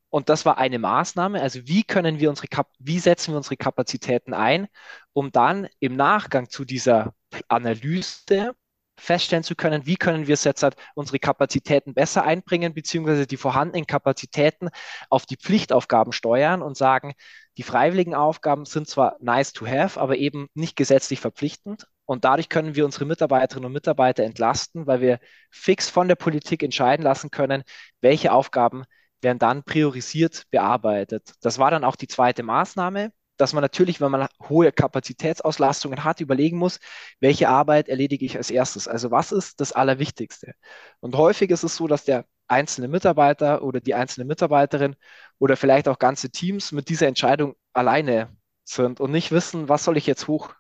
Und 0.10 0.30
das 0.30 0.46
war 0.46 0.58
eine 0.60 0.80
Maßnahme. 0.80 1.42
Also 1.42 1.62
wie 1.66 1.84
können 1.84 2.20
wir 2.20 2.30
unsere, 2.30 2.48
Kap 2.48 2.70
wie 2.80 3.00
setzen 3.00 3.34
wir 3.34 3.38
unsere 3.38 3.58
Kapazitäten 3.58 4.34
ein, 4.34 4.68
um 5.14 5.32
dann 5.32 5.68
im 5.80 5.96
Nachgang 5.96 6.50
zu 6.50 6.66
dieser 6.66 7.16
Analyse 7.48 8.54
feststellen 8.98 9.44
zu 9.44 9.56
können, 9.56 9.86
wie 9.86 9.96
können 9.96 10.28
wir 10.28 10.36
jetzt 10.36 10.64
halt 10.64 10.76
unsere 10.96 11.20
Kapazitäten 11.20 11.94
besser 11.94 12.24
einbringen, 12.24 12.74
beziehungsweise 12.74 13.28
die 13.28 13.38
vorhandenen 13.38 13.88
Kapazitäten 13.88 14.70
auf 15.10 15.26
die 15.26 15.38
Pflichtaufgaben 15.38 16.14
steuern 16.14 16.62
und 16.62 16.78
sagen, 16.78 17.14
die 17.58 17.64
freiwilligen 17.64 18.16
Aufgaben 18.16 18.66
sind 18.66 18.88
zwar 18.88 19.18
nice 19.20 19.54
to 19.54 19.68
have, 19.68 20.00
aber 20.00 20.18
eben 20.18 20.48
nicht 20.54 20.76
gesetzlich 20.76 21.20
verpflichtend. 21.20 21.88
Und 22.06 22.26
dadurch 22.26 22.50
können 22.50 22.76
wir 22.76 22.86
unsere 22.86 23.06
Mitarbeiterinnen 23.06 23.68
und 23.68 23.74
Mitarbeiter 23.74 24.24
entlasten, 24.24 24.88
weil 24.88 25.02
wir 25.02 25.20
fix 25.52 25.90
von 25.90 26.08
der 26.08 26.16
Politik 26.16 26.64
entscheiden 26.64 27.04
lassen 27.04 27.32
können, 27.32 27.64
welche 28.02 28.32
Aufgaben 28.34 28.84
werden 29.22 29.40
dann 29.40 29.64
priorisiert 29.64 30.44
bearbeitet. 30.52 31.34
Das 31.42 31.60
war 31.60 31.72
dann 31.72 31.84
auch 31.86 31.96
die 31.96 32.08
zweite 32.08 32.44
Maßnahme, 32.44 33.12
dass 33.38 33.54
man 33.54 33.62
natürlich, 33.62 34.00
wenn 34.02 34.12
man 34.12 34.28
hohe 34.48 34.72
Kapazitätsauslastungen 34.72 36.04
hat, 36.04 36.22
überlegen 36.22 36.58
muss, 36.58 36.80
welche 37.20 37.50
Arbeit 37.50 37.90
erledige 37.90 38.26
ich 38.26 38.38
als 38.38 38.52
erstes. 38.52 38.88
Also 38.88 39.12
was 39.12 39.32
ist 39.32 39.60
das 39.60 39.72
Allerwichtigste? 39.72 40.54
Und 41.00 41.16
häufig 41.18 41.50
ist 41.50 41.64
es 41.64 41.76
so, 41.76 41.88
dass 41.88 42.04
der 42.06 42.26
einzelne 42.48 42.88
Mitarbeiter 42.88 43.64
oder 43.64 43.80
die 43.80 43.96
einzelne 43.96 44.26
Mitarbeiterin 44.26 44.96
oder 45.40 45.58
vielleicht 45.58 45.88
auch 45.88 46.00
ganze 46.00 46.30
Teams 46.30 46.72
mit 46.72 46.90
dieser 46.90 47.08
Entscheidung 47.08 47.56
alleine 47.74 48.36
sind 48.64 49.00
und 49.00 49.12
nicht 49.12 49.32
wissen, 49.32 49.70
was 49.70 49.84
soll 49.84 49.98
ich 49.98 50.08
jetzt 50.08 50.28
hoch 50.28 50.54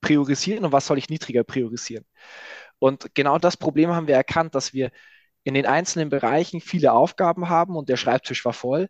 priorisieren 0.00 0.64
und 0.64 0.72
was 0.72 0.86
soll 0.86 0.98
ich 0.98 1.08
niedriger 1.08 1.44
priorisieren. 1.44 2.04
Und 2.78 3.14
genau 3.14 3.38
das 3.38 3.56
Problem 3.56 3.90
haben 3.92 4.06
wir 4.08 4.16
erkannt, 4.16 4.54
dass 4.54 4.72
wir 4.72 4.90
in 5.44 5.54
den 5.54 5.66
einzelnen 5.66 6.10
Bereichen 6.10 6.60
viele 6.60 6.92
Aufgaben 6.92 7.48
haben 7.48 7.76
und 7.76 7.88
der 7.88 7.96
Schreibtisch 7.96 8.44
war 8.44 8.52
voll. 8.52 8.88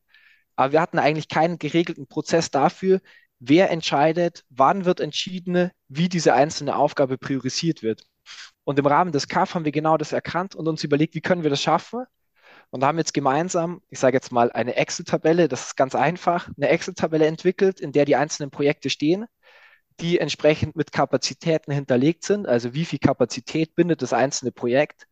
Aber 0.57 0.73
wir 0.73 0.81
hatten 0.81 0.99
eigentlich 0.99 1.28
keinen 1.28 1.59
geregelten 1.59 2.07
Prozess 2.07 2.50
dafür, 2.50 3.00
wer 3.38 3.71
entscheidet, 3.71 4.45
wann 4.50 4.85
wird 4.85 5.00
entschieden, 5.00 5.71
wie 5.88 6.09
diese 6.09 6.35
einzelne 6.35 6.76
Aufgabe 6.76 7.19
priorisiert 7.19 7.83
wird. 7.83 8.02
Und 8.64 8.78
im 8.78 8.87
Rahmen 8.87 9.12
des 9.12 9.28
CAF 9.28 9.55
haben 9.55 9.64
wir 9.64 9.73
genau 9.73 9.97
das 9.97 10.12
erkannt 10.12 10.55
und 10.55 10.66
uns 10.66 10.83
überlegt, 10.83 11.14
wie 11.14 11.21
können 11.21 11.43
wir 11.43 11.50
das 11.50 11.62
schaffen? 11.62 12.05
und 12.71 12.85
haben 12.85 12.99
jetzt 12.99 13.14
gemeinsam, 13.14 13.81
ich 13.90 13.99
sage 13.99 14.16
jetzt 14.16 14.33
mal, 14.33 14.50
eine 14.52 14.76
Excel-Tabelle, 14.76 15.49
das 15.49 15.69
ist 15.69 15.76
ganz 15.76 15.95
einfach, 15.95 16.49
eine 16.57 16.69
Excel-Tabelle 16.69 17.26
entwickelt, 17.26 17.81
in 17.81 17.93
der 17.93 18.05
die 18.05 18.16
einzelnen 18.16 18.50
Projekte 18.50 18.90
stehen, 18.90 19.26
die 20.00 20.19
entsprechend 20.19 20.76
mit 20.76 20.93
Kapazitäten 20.93 21.73
hinterlegt 21.73 22.25
sind, 22.25 22.47
also 22.47 22.75
wie 22.75 22.85
viel 22.85 22.99
Kapazität 22.99 23.75
bindet 23.75 24.02
das 24.02 24.12
einzelne 24.12 24.52
Projekt 24.52 25.07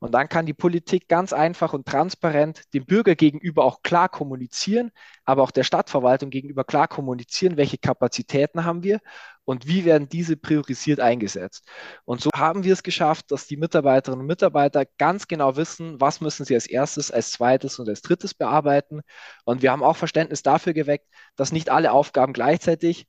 und 0.00 0.12
dann 0.12 0.28
kann 0.28 0.46
die 0.46 0.54
Politik 0.54 1.08
ganz 1.08 1.32
einfach 1.32 1.72
und 1.72 1.86
transparent 1.86 2.62
dem 2.74 2.84
Bürger 2.86 3.16
gegenüber 3.16 3.64
auch 3.64 3.82
klar 3.82 4.08
kommunizieren, 4.08 4.90
aber 5.24 5.42
auch 5.42 5.50
der 5.50 5.64
Stadtverwaltung 5.64 6.30
gegenüber 6.30 6.64
klar 6.64 6.88
kommunizieren, 6.88 7.56
welche 7.56 7.78
Kapazitäten 7.78 8.64
haben 8.64 8.82
wir 8.82 9.00
und 9.44 9.66
wie 9.66 9.84
werden 9.84 10.08
diese 10.08 10.36
priorisiert 10.36 11.00
eingesetzt. 11.00 11.66
Und 12.04 12.20
so 12.20 12.30
haben 12.34 12.64
wir 12.64 12.72
es 12.72 12.82
geschafft, 12.82 13.30
dass 13.30 13.46
die 13.46 13.56
Mitarbeiterinnen 13.56 14.20
und 14.20 14.26
Mitarbeiter 14.26 14.84
ganz 14.98 15.26
genau 15.26 15.56
wissen, 15.56 16.00
was 16.00 16.20
müssen 16.20 16.44
sie 16.44 16.54
als 16.54 16.66
erstes, 16.66 17.10
als 17.10 17.32
zweites 17.32 17.78
und 17.78 17.88
als 17.88 18.02
drittes 18.02 18.34
bearbeiten. 18.34 19.00
Und 19.44 19.62
wir 19.62 19.72
haben 19.72 19.82
auch 19.82 19.96
Verständnis 19.96 20.42
dafür 20.42 20.74
geweckt, 20.74 21.08
dass 21.36 21.52
nicht 21.52 21.70
alle 21.70 21.92
Aufgaben 21.92 22.32
gleichzeitig 22.32 23.06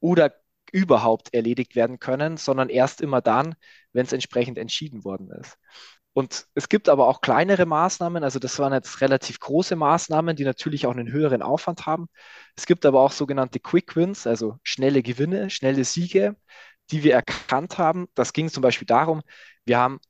oder 0.00 0.39
überhaupt 0.72 1.34
erledigt 1.34 1.76
werden 1.76 1.98
können, 1.98 2.36
sondern 2.36 2.68
erst 2.68 3.00
immer 3.00 3.20
dann, 3.20 3.54
wenn 3.92 4.06
es 4.06 4.12
entsprechend 4.12 4.58
entschieden 4.58 5.04
worden 5.04 5.30
ist. 5.30 5.58
Und 6.12 6.46
es 6.54 6.68
gibt 6.68 6.88
aber 6.88 7.06
auch 7.06 7.20
kleinere 7.20 7.66
Maßnahmen, 7.66 8.24
also 8.24 8.38
das 8.40 8.58
waren 8.58 8.72
jetzt 8.72 9.00
relativ 9.00 9.38
große 9.38 9.76
Maßnahmen, 9.76 10.34
die 10.34 10.44
natürlich 10.44 10.86
auch 10.86 10.90
einen 10.90 11.12
höheren 11.12 11.42
Aufwand 11.42 11.86
haben. 11.86 12.08
Es 12.56 12.66
gibt 12.66 12.84
aber 12.84 13.00
auch 13.00 13.12
sogenannte 13.12 13.60
Quick 13.60 13.94
Wins, 13.94 14.26
also 14.26 14.58
schnelle 14.64 15.02
Gewinne, 15.02 15.50
schnelle 15.50 15.84
Siege, 15.84 16.36
die 16.90 17.04
wir 17.04 17.14
erkannt 17.14 17.78
haben. 17.78 18.08
Das 18.14 18.32
ging 18.32 18.48
zum 18.48 18.62
Beispiel 18.62 18.86
darum, 18.86 19.22
wir 19.64 19.78
haben 19.78 20.00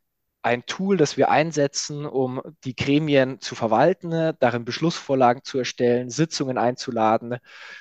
ein 0.43 0.65
Tool, 0.67 0.97
das 0.97 1.17
wir 1.17 1.31
einsetzen, 1.31 2.07
um 2.07 2.41
die 2.65 2.75
Gremien 2.75 3.41
zu 3.41 3.55
verwalten, 3.55 4.35
darin 4.41 4.65
Beschlussvorlagen 4.65 5.45
zu 5.45 5.59
erstellen, 5.59 6.09
Sitzungen 6.11 6.57
einzuladen. 6.59 7.37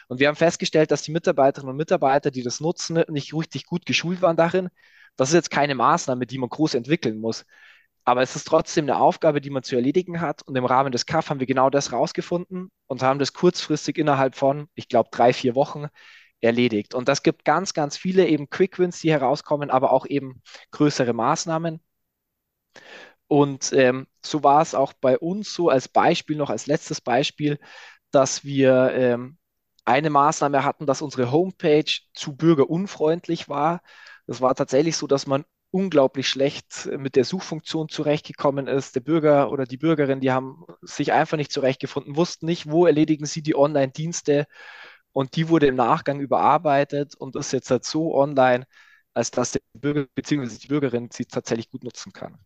Und 0.08 0.20
wir 0.20 0.28
haben 0.28 0.36
festgestellt, 0.36 0.92
dass 0.92 1.04
die 1.04 1.12
Mitarbeiterinnen 1.12 1.72
und 1.72 1.78
Mitarbeiter, 1.78 2.32
die 2.32 2.44
das 2.44 2.60
nutzen, 2.60 3.04
nicht 3.08 3.34
richtig 3.34 3.66
gut 3.66 3.86
geschult 3.86 4.22
waren 4.22 4.36
darin. 4.36 4.70
Das 5.16 5.30
ist 5.30 5.36
jetzt 5.36 5.52
keine 5.52 5.76
Maßnahme, 5.76 6.26
die 6.26 6.38
man 6.38 6.50
groß 6.50 6.74
entwickeln 6.74 7.20
muss. 7.20 7.46
Aber 8.06 8.22
es 8.24 8.36
ist 8.36 8.46
trotzdem 8.46 8.86
eine 8.86 8.98
Aufgabe, 8.98 9.40
die 9.42 9.50
man 9.52 9.64
zu 9.64 9.76
erledigen 9.76 10.20
hat. 10.22 10.42
Und 10.44 10.56
im 10.56 10.66
Rahmen 10.66 10.92
des 10.92 11.06
CAF 11.06 11.30
haben 11.30 11.40
wir 11.40 11.48
genau 11.48 11.70
das 11.70 11.92
rausgefunden 11.94 12.72
und 12.88 13.04
haben 13.04 13.20
das 13.20 13.34
kurzfristig 13.34 13.98
innerhalb 13.98 14.36
von, 14.36 14.68
ich 14.76 14.88
glaube, 14.90 15.10
drei, 15.12 15.32
vier 15.34 15.56
Wochen 15.56 15.88
erledigt. 16.42 16.94
Und 16.96 17.08
das 17.08 17.24
gibt 17.24 17.46
ganz, 17.46 17.74
ganz 17.74 17.98
viele 17.98 18.28
eben 18.28 18.50
Quick 18.50 18.80
Wins, 18.80 19.00
die 19.00 19.12
herauskommen, 19.12 19.70
aber 19.70 19.92
auch 19.92 20.06
eben 20.06 20.42
größere 20.72 21.14
Maßnahmen. 21.14 21.82
Und 23.30 23.74
ähm, 23.74 24.08
so 24.26 24.44
war 24.44 24.64
es 24.64 24.76
auch 24.76 24.94
bei 24.94 25.20
uns 25.20 25.54
so 25.56 25.70
als 25.70 25.90
Beispiel, 25.90 26.38
noch 26.38 26.52
als 26.52 26.68
letztes 26.68 27.02
Beispiel, 27.02 27.60
dass 28.12 28.44
wir 28.46 28.92
ähm, 28.94 29.38
eine 29.86 30.12
Maßnahme 30.12 30.66
hatten, 30.66 30.88
dass 30.88 31.04
unsere 31.04 31.32
Homepage 31.32 31.86
zu 32.16 32.36
bürgerunfreundlich 32.38 33.50
war. 33.50 33.82
Das 34.28 34.42
war 34.42 34.56
tatsächlich 34.56 34.98
so, 34.98 35.08
dass 35.08 35.28
man 35.28 35.46
unglaublich 35.72 36.28
schlecht 36.30 36.88
mit 36.98 37.16
der 37.18 37.26
Suchfunktion 37.26 37.90
zurechtgekommen 37.90 38.68
ist. 38.68 38.96
Der 38.96 39.02
Bürger 39.02 39.52
oder 39.52 39.66
die 39.66 39.78
Bürgerin, 39.78 40.22
die 40.22 40.32
haben 40.32 40.66
sich 40.82 41.14
einfach 41.14 41.38
nicht 41.38 41.52
zurechtgefunden, 41.52 42.18
wussten 42.18 42.48
nicht, 42.48 42.72
wo 42.72 42.88
erledigen 42.88 43.26
sie 43.28 43.44
die 43.44 43.56
Online-Dienste. 43.56 44.48
Und 45.14 45.36
die 45.36 45.50
wurde 45.50 45.68
im 45.68 45.76
Nachgang 45.76 46.20
überarbeitet 46.22 47.16
und 47.16 47.36
ist 47.38 47.54
jetzt 47.54 47.72
halt 47.72 47.86
so 47.86 48.16
online, 48.16 48.68
als 49.16 49.32
dass 49.32 49.54
der 49.54 49.62
Bürger 49.74 50.08
bzw. 50.16 50.58
die 50.60 50.68
Bürgerin 50.70 51.10
sie 51.14 51.26
tatsächlich 51.26 51.70
gut 51.72 51.84
nutzen 51.86 52.14
kann. 52.14 52.38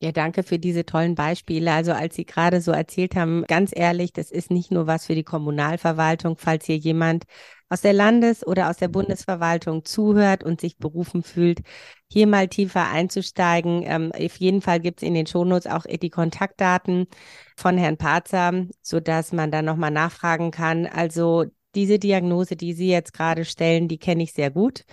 Ja, 0.00 0.12
danke 0.12 0.44
für 0.44 0.60
diese 0.60 0.86
tollen 0.86 1.16
Beispiele. 1.16 1.72
Also 1.72 1.90
als 1.92 2.14
Sie 2.14 2.24
gerade 2.24 2.60
so 2.60 2.70
erzählt 2.70 3.16
haben, 3.16 3.42
ganz 3.48 3.72
ehrlich, 3.74 4.12
das 4.12 4.30
ist 4.30 4.48
nicht 4.48 4.70
nur 4.70 4.86
was 4.86 5.06
für 5.06 5.16
die 5.16 5.24
Kommunalverwaltung. 5.24 6.36
Falls 6.38 6.66
hier 6.66 6.76
jemand 6.76 7.24
aus 7.68 7.80
der 7.80 7.92
Landes- 7.94 8.46
oder 8.46 8.70
aus 8.70 8.76
der 8.76 8.86
Bundesverwaltung 8.88 9.84
zuhört 9.84 10.44
und 10.44 10.60
sich 10.60 10.78
berufen 10.78 11.24
fühlt, 11.24 11.62
hier 12.06 12.28
mal 12.28 12.46
tiefer 12.46 12.88
einzusteigen. 12.88 13.82
Ähm, 13.84 14.12
auf 14.14 14.36
jeden 14.36 14.62
Fall 14.62 14.78
gibt 14.78 15.02
es 15.02 15.08
in 15.08 15.14
den 15.14 15.26
Shownotes 15.26 15.66
auch 15.66 15.84
die 15.84 16.10
Kontaktdaten 16.10 17.08
von 17.56 17.76
Herrn 17.76 17.96
Parzer, 17.96 18.66
sodass 18.82 19.32
man 19.32 19.50
dann 19.50 19.64
nochmal 19.64 19.90
nachfragen 19.90 20.52
kann. 20.52 20.86
Also 20.86 21.46
diese 21.74 21.98
Diagnose, 21.98 22.54
die 22.54 22.72
Sie 22.72 22.88
jetzt 22.88 23.12
gerade 23.12 23.44
stellen, 23.44 23.88
die 23.88 23.98
kenne 23.98 24.22
ich 24.22 24.32
sehr 24.32 24.50
gut. 24.52 24.84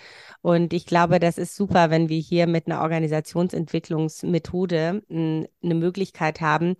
Und 0.46 0.74
ich 0.74 0.86
glaube, 0.86 1.20
das 1.20 1.40
ist 1.40 1.56
super, 1.56 1.90
wenn 1.90 2.08
wir 2.08 2.20
hier 2.20 2.46
mit 2.46 2.68
einer 2.68 2.82
Organisationsentwicklungsmethode 2.82 5.02
eine 5.10 5.50
Möglichkeit 5.64 6.40
haben, 6.40 6.75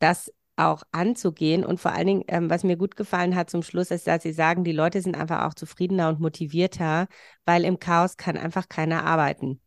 das 0.00 0.32
auch 0.56 0.82
anzugehen. 0.90 1.64
Und 1.64 1.78
vor 1.78 1.92
allen 1.92 2.06
Dingen, 2.08 2.24
ähm, 2.26 2.50
was 2.50 2.64
mir 2.64 2.76
gut 2.76 2.96
gefallen 2.96 3.36
hat 3.36 3.48
zum 3.48 3.62
Schluss, 3.62 3.92
ist, 3.92 4.08
dass 4.08 4.24
Sie 4.24 4.32
sagen, 4.32 4.64
die 4.64 4.72
Leute 4.72 5.00
sind 5.02 5.16
einfach 5.16 5.44
auch 5.44 5.54
zufriedener 5.54 6.08
und 6.08 6.18
motivierter, 6.18 7.06
weil 7.44 7.64
im 7.64 7.78
Chaos 7.78 8.16
kann 8.16 8.36
einfach 8.36 8.68
keiner 8.68 9.04
arbeiten. 9.04 9.60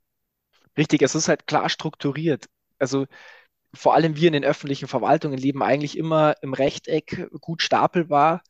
Richtig, 0.77 1.01
es 1.01 1.15
ist 1.15 1.29
halt 1.29 1.47
klar 1.47 1.69
strukturiert. 1.69 2.47
Also 2.77 3.05
vor 3.73 3.95
allem 3.95 4.17
wir 4.17 4.27
in 4.27 4.33
den 4.33 4.43
öffentlichen 4.43 4.89
Verwaltungen 4.89 5.39
leben 5.39 5.63
eigentlich 5.63 5.97
immer 5.97 6.35
im 6.41 6.53
Rechteck 6.53 7.29
gut 7.39 7.61
stapelbar 7.61 8.41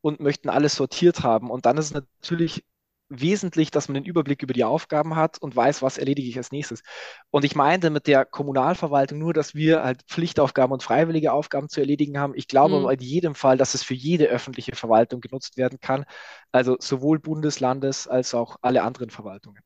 und 0.00 0.20
möchten 0.20 0.48
alles 0.48 0.76
sortiert 0.76 1.24
haben. 1.24 1.50
Und 1.50 1.66
dann 1.66 1.76
ist 1.76 1.86
es 1.86 1.94
natürlich 1.94 2.62
wesentlich, 3.08 3.70
dass 3.70 3.88
man 3.88 3.94
den 3.94 4.04
Überblick 4.04 4.42
über 4.42 4.52
die 4.52 4.64
Aufgaben 4.64 5.16
hat 5.16 5.38
und 5.40 5.54
weiß, 5.56 5.82
was 5.82 5.98
erledige 5.98 6.28
ich 6.28 6.36
als 6.36 6.52
nächstes. 6.52 6.82
Und 7.30 7.44
ich 7.44 7.54
meinte 7.54 7.90
mit 7.90 8.06
der 8.06 8.24
Kommunalverwaltung 8.24 9.18
nur, 9.18 9.32
dass 9.32 9.54
wir 9.54 9.82
halt 9.82 10.02
Pflichtaufgaben 10.04 10.72
und 10.72 10.82
freiwillige 10.82 11.32
Aufgaben 11.32 11.68
zu 11.68 11.80
erledigen 11.80 12.18
haben. 12.18 12.34
Ich 12.36 12.48
glaube 12.48 12.76
mhm. 12.76 12.84
aber 12.84 12.92
in 12.94 13.00
jedem 13.00 13.34
Fall, 13.34 13.56
dass 13.56 13.74
es 13.74 13.82
für 13.82 13.94
jede 13.94 14.26
öffentliche 14.26 14.76
Verwaltung 14.76 15.20
genutzt 15.20 15.56
werden 15.56 15.80
kann. 15.80 16.04
Also 16.52 16.76
sowohl 16.80 17.18
Bundeslandes 17.18 18.08
als 18.08 18.34
auch 18.34 18.56
alle 18.62 18.82
anderen 18.82 19.10
Verwaltungen. 19.10 19.62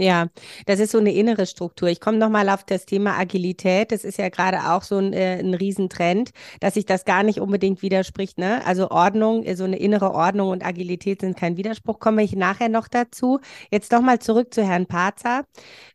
Ja, 0.00 0.28
das 0.66 0.78
ist 0.78 0.92
so 0.92 0.98
eine 0.98 1.12
innere 1.12 1.44
Struktur. 1.44 1.88
Ich 1.88 1.98
komme 2.00 2.18
nochmal 2.18 2.48
auf 2.50 2.62
das 2.62 2.86
Thema 2.86 3.18
Agilität. 3.18 3.90
Das 3.90 4.04
ist 4.04 4.16
ja 4.16 4.28
gerade 4.28 4.70
auch 4.72 4.84
so 4.84 4.96
ein, 4.96 5.12
äh, 5.12 5.40
ein 5.40 5.54
Riesentrend, 5.54 6.30
dass 6.60 6.74
sich 6.74 6.86
das 6.86 7.04
gar 7.04 7.24
nicht 7.24 7.40
unbedingt 7.40 7.82
widerspricht. 7.82 8.38
Ne? 8.38 8.64
Also 8.64 8.92
Ordnung, 8.92 9.44
so 9.56 9.64
eine 9.64 9.76
innere 9.76 10.12
Ordnung 10.12 10.50
und 10.50 10.64
Agilität 10.64 11.22
sind 11.22 11.36
kein 11.36 11.56
Widerspruch. 11.56 11.98
Komme 11.98 12.22
ich 12.22 12.36
nachher 12.36 12.68
noch 12.68 12.86
dazu. 12.86 13.40
Jetzt 13.72 13.90
nochmal 13.90 14.20
zurück 14.20 14.54
zu 14.54 14.64
Herrn 14.64 14.86
Parzer. 14.86 15.42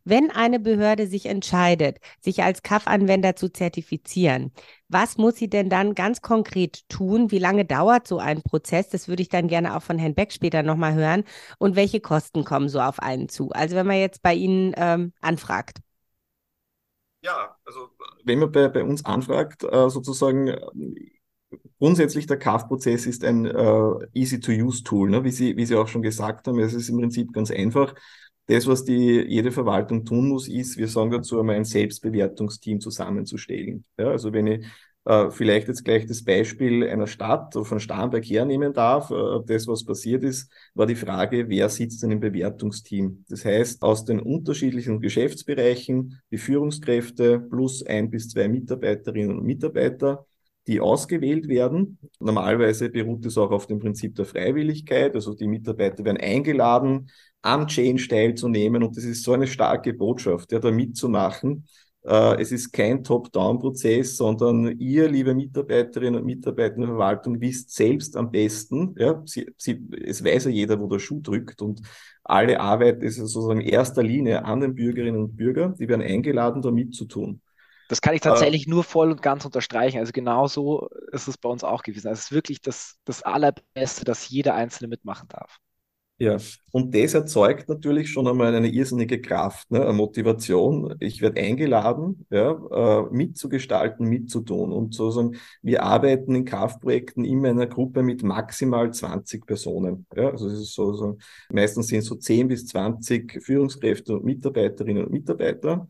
Wenn 0.04 0.30
eine 0.30 0.60
Behörde 0.60 1.06
sich 1.06 1.24
entscheidet, 1.24 1.96
sich 2.20 2.42
als 2.42 2.62
CAF-Anwender 2.62 3.36
zu 3.36 3.48
zertifizieren, 3.50 4.52
was 4.88 5.16
muss 5.16 5.36
sie 5.36 5.48
denn 5.48 5.70
dann 5.70 5.94
ganz 5.94 6.20
konkret 6.22 6.88
tun? 6.88 7.30
Wie 7.30 7.38
lange 7.38 7.64
dauert 7.64 8.06
so 8.06 8.18
ein 8.18 8.42
Prozess? 8.42 8.88
Das 8.88 9.08
würde 9.08 9.22
ich 9.22 9.28
dann 9.28 9.48
gerne 9.48 9.76
auch 9.76 9.82
von 9.82 9.98
Herrn 9.98 10.14
Beck 10.14 10.32
später 10.32 10.62
nochmal 10.62 10.94
hören. 10.94 11.24
Und 11.58 11.76
welche 11.76 12.00
Kosten 12.00 12.44
kommen 12.44 12.68
so 12.68 12.80
auf 12.80 13.00
einen 13.00 13.28
zu? 13.28 13.50
Also 13.50 13.76
wenn 13.76 13.86
man 13.86 13.96
jetzt 13.96 14.22
bei 14.22 14.34
Ihnen 14.34 14.72
ähm, 14.76 15.12
anfragt. 15.20 15.78
Ja, 17.22 17.56
also 17.64 17.88
wenn 18.24 18.38
man 18.38 18.52
bei, 18.52 18.68
bei 18.68 18.84
uns 18.84 19.04
anfragt, 19.04 19.64
äh, 19.64 19.88
sozusagen 19.88 20.54
grundsätzlich 21.78 22.26
der 22.26 22.38
CAF-Prozess 22.38 23.06
ist 23.06 23.24
ein 23.24 23.46
äh, 23.46 24.06
Easy-to-Use-Tool, 24.12 25.10
ne? 25.10 25.24
wie, 25.24 25.30
Sie, 25.30 25.56
wie 25.56 25.66
Sie 25.66 25.76
auch 25.76 25.88
schon 25.88 26.02
gesagt 26.02 26.46
haben. 26.46 26.58
Es 26.58 26.74
ist 26.74 26.88
im 26.88 26.98
Prinzip 26.98 27.32
ganz 27.32 27.50
einfach. 27.50 27.94
Das, 28.46 28.66
was 28.66 28.84
die, 28.84 29.24
jede 29.26 29.50
Verwaltung 29.52 30.04
tun 30.04 30.28
muss, 30.28 30.48
ist, 30.48 30.76
wir 30.76 30.88
sagen 30.88 31.10
dazu 31.10 31.38
einmal 31.40 31.56
ein 31.56 31.64
Selbstbewertungsteam 31.64 32.80
zusammenzustellen. 32.80 33.84
Ja, 33.98 34.10
also 34.10 34.32
wenn 34.32 34.46
ich 34.46 34.66
äh, 35.06 35.30
vielleicht 35.30 35.68
jetzt 35.68 35.84
gleich 35.84 36.06
das 36.06 36.24
Beispiel 36.24 36.86
einer 36.86 37.06
Stadt 37.06 37.54
von 37.54 37.80
Starnberg 37.80 38.24
hernehmen 38.24 38.72
darf, 38.72 39.10
äh, 39.10 39.40
das, 39.46 39.66
was 39.66 39.84
passiert 39.84 40.24
ist, 40.24 40.52
war 40.74 40.86
die 40.86 40.94
Frage, 40.94 41.48
wer 41.48 41.68
sitzt 41.68 42.02
denn 42.02 42.10
im 42.10 42.20
Bewertungsteam? 42.20 43.24
Das 43.28 43.44
heißt, 43.44 43.82
aus 43.82 44.04
den 44.04 44.20
unterschiedlichen 44.20 45.00
Geschäftsbereichen 45.00 46.20
die 46.30 46.38
Führungskräfte 46.38 47.40
plus 47.40 47.84
ein 47.84 48.10
bis 48.10 48.28
zwei 48.28 48.48
Mitarbeiterinnen 48.48 49.38
und 49.38 49.44
Mitarbeiter 49.44 50.26
die 50.66 50.80
ausgewählt 50.80 51.48
werden. 51.48 51.98
Normalerweise 52.20 52.88
beruht 52.88 53.26
es 53.26 53.36
auch 53.36 53.50
auf 53.50 53.66
dem 53.66 53.78
Prinzip 53.80 54.14
der 54.14 54.24
Freiwilligkeit, 54.24 55.14
also 55.14 55.34
die 55.34 55.46
Mitarbeiter 55.46 56.04
werden 56.04 56.16
eingeladen, 56.16 57.10
am 57.44 57.66
Change 57.66 58.08
teilzunehmen 58.08 58.82
und 58.82 58.96
das 58.96 59.04
ist 59.04 59.22
so 59.22 59.34
eine 59.34 59.46
starke 59.46 59.92
Botschaft, 59.92 60.50
ja, 60.50 60.58
da 60.58 60.70
mitzumachen. 60.70 61.66
Äh, 62.02 62.40
es 62.40 62.52
ist 62.52 62.72
kein 62.72 63.04
Top-Down-Prozess, 63.04 64.16
sondern 64.16 64.78
ihr, 64.78 65.08
liebe 65.10 65.34
Mitarbeiterinnen 65.34 66.20
und 66.20 66.26
Mitarbeiter 66.26 66.76
in 66.76 66.80
der 66.80 66.90
Verwaltung, 66.90 67.38
wisst 67.40 67.70
selbst 67.74 68.16
am 68.16 68.30
besten, 68.30 68.94
ja, 68.98 69.22
sie, 69.26 69.52
sie, 69.58 69.78
es 70.06 70.24
weiß 70.24 70.46
ja 70.46 70.50
jeder, 70.50 70.80
wo 70.80 70.86
der 70.86 70.98
Schuh 70.98 71.20
drückt 71.20 71.60
und 71.60 71.82
alle 72.22 72.58
Arbeit 72.60 73.02
ist 73.02 73.16
sozusagen 73.16 73.60
in 73.60 73.68
erster 73.68 74.02
Linie 74.02 74.46
an 74.46 74.60
den 74.60 74.74
Bürgerinnen 74.74 75.20
und 75.20 75.36
Bürgern, 75.36 75.74
die 75.78 75.86
werden 75.86 76.00
eingeladen, 76.00 76.62
da 76.62 76.70
mitzutun. 76.70 77.42
Das 77.90 78.00
kann 78.00 78.14
ich 78.14 78.22
tatsächlich 78.22 78.66
äh, 78.66 78.70
nur 78.70 78.84
voll 78.84 79.10
und 79.10 79.20
ganz 79.20 79.44
unterstreichen. 79.44 79.98
Also 79.98 80.12
genau 80.12 80.46
so 80.46 80.88
ist 81.12 81.28
es 81.28 81.36
bei 81.36 81.50
uns 81.50 81.62
auch 81.62 81.82
gewesen. 81.82 82.08
Also 82.08 82.18
es 82.18 82.24
ist 82.24 82.32
wirklich 82.32 82.62
das, 82.62 82.96
das 83.04 83.22
Allerbeste, 83.22 84.06
dass 84.06 84.30
jeder 84.30 84.54
Einzelne 84.54 84.88
mitmachen 84.88 85.28
darf. 85.28 85.58
Ja, 86.18 86.36
und 86.70 86.94
das 86.94 87.12
erzeugt 87.14 87.68
natürlich 87.68 88.08
schon 88.08 88.28
einmal 88.28 88.54
eine 88.54 88.68
irrsinnige 88.68 89.20
Kraft, 89.20 89.68
ne, 89.72 89.82
eine 89.82 89.92
Motivation. 89.92 90.94
Ich 91.00 91.20
werde 91.20 91.40
eingeladen, 91.40 92.24
ja, 92.30 92.52
äh, 92.52 93.02
mitzugestalten, 93.10 94.08
mitzutun. 94.08 94.70
Und 94.72 94.94
sozusagen, 94.94 95.36
wir 95.60 95.82
arbeiten 95.82 96.36
in 96.36 96.44
Kraftprojekten 96.44 97.24
immer 97.24 97.48
in 97.48 97.56
einer 97.58 97.66
Gruppe 97.66 98.02
mit 98.04 98.22
maximal 98.22 98.92
20 98.94 99.44
Personen. 99.44 100.06
Ja, 100.14 100.30
also 100.30 100.46
es 100.46 100.60
ist 100.60 100.74
so, 100.74 101.18
meistens 101.50 101.88
sind 101.88 101.98
es 101.98 102.06
so 102.06 102.14
10 102.14 102.46
bis 102.46 102.66
20 102.68 103.42
Führungskräfte 103.42 104.14
und 104.14 104.24
Mitarbeiterinnen 104.24 105.06
und 105.06 105.12
Mitarbeiter. 105.12 105.88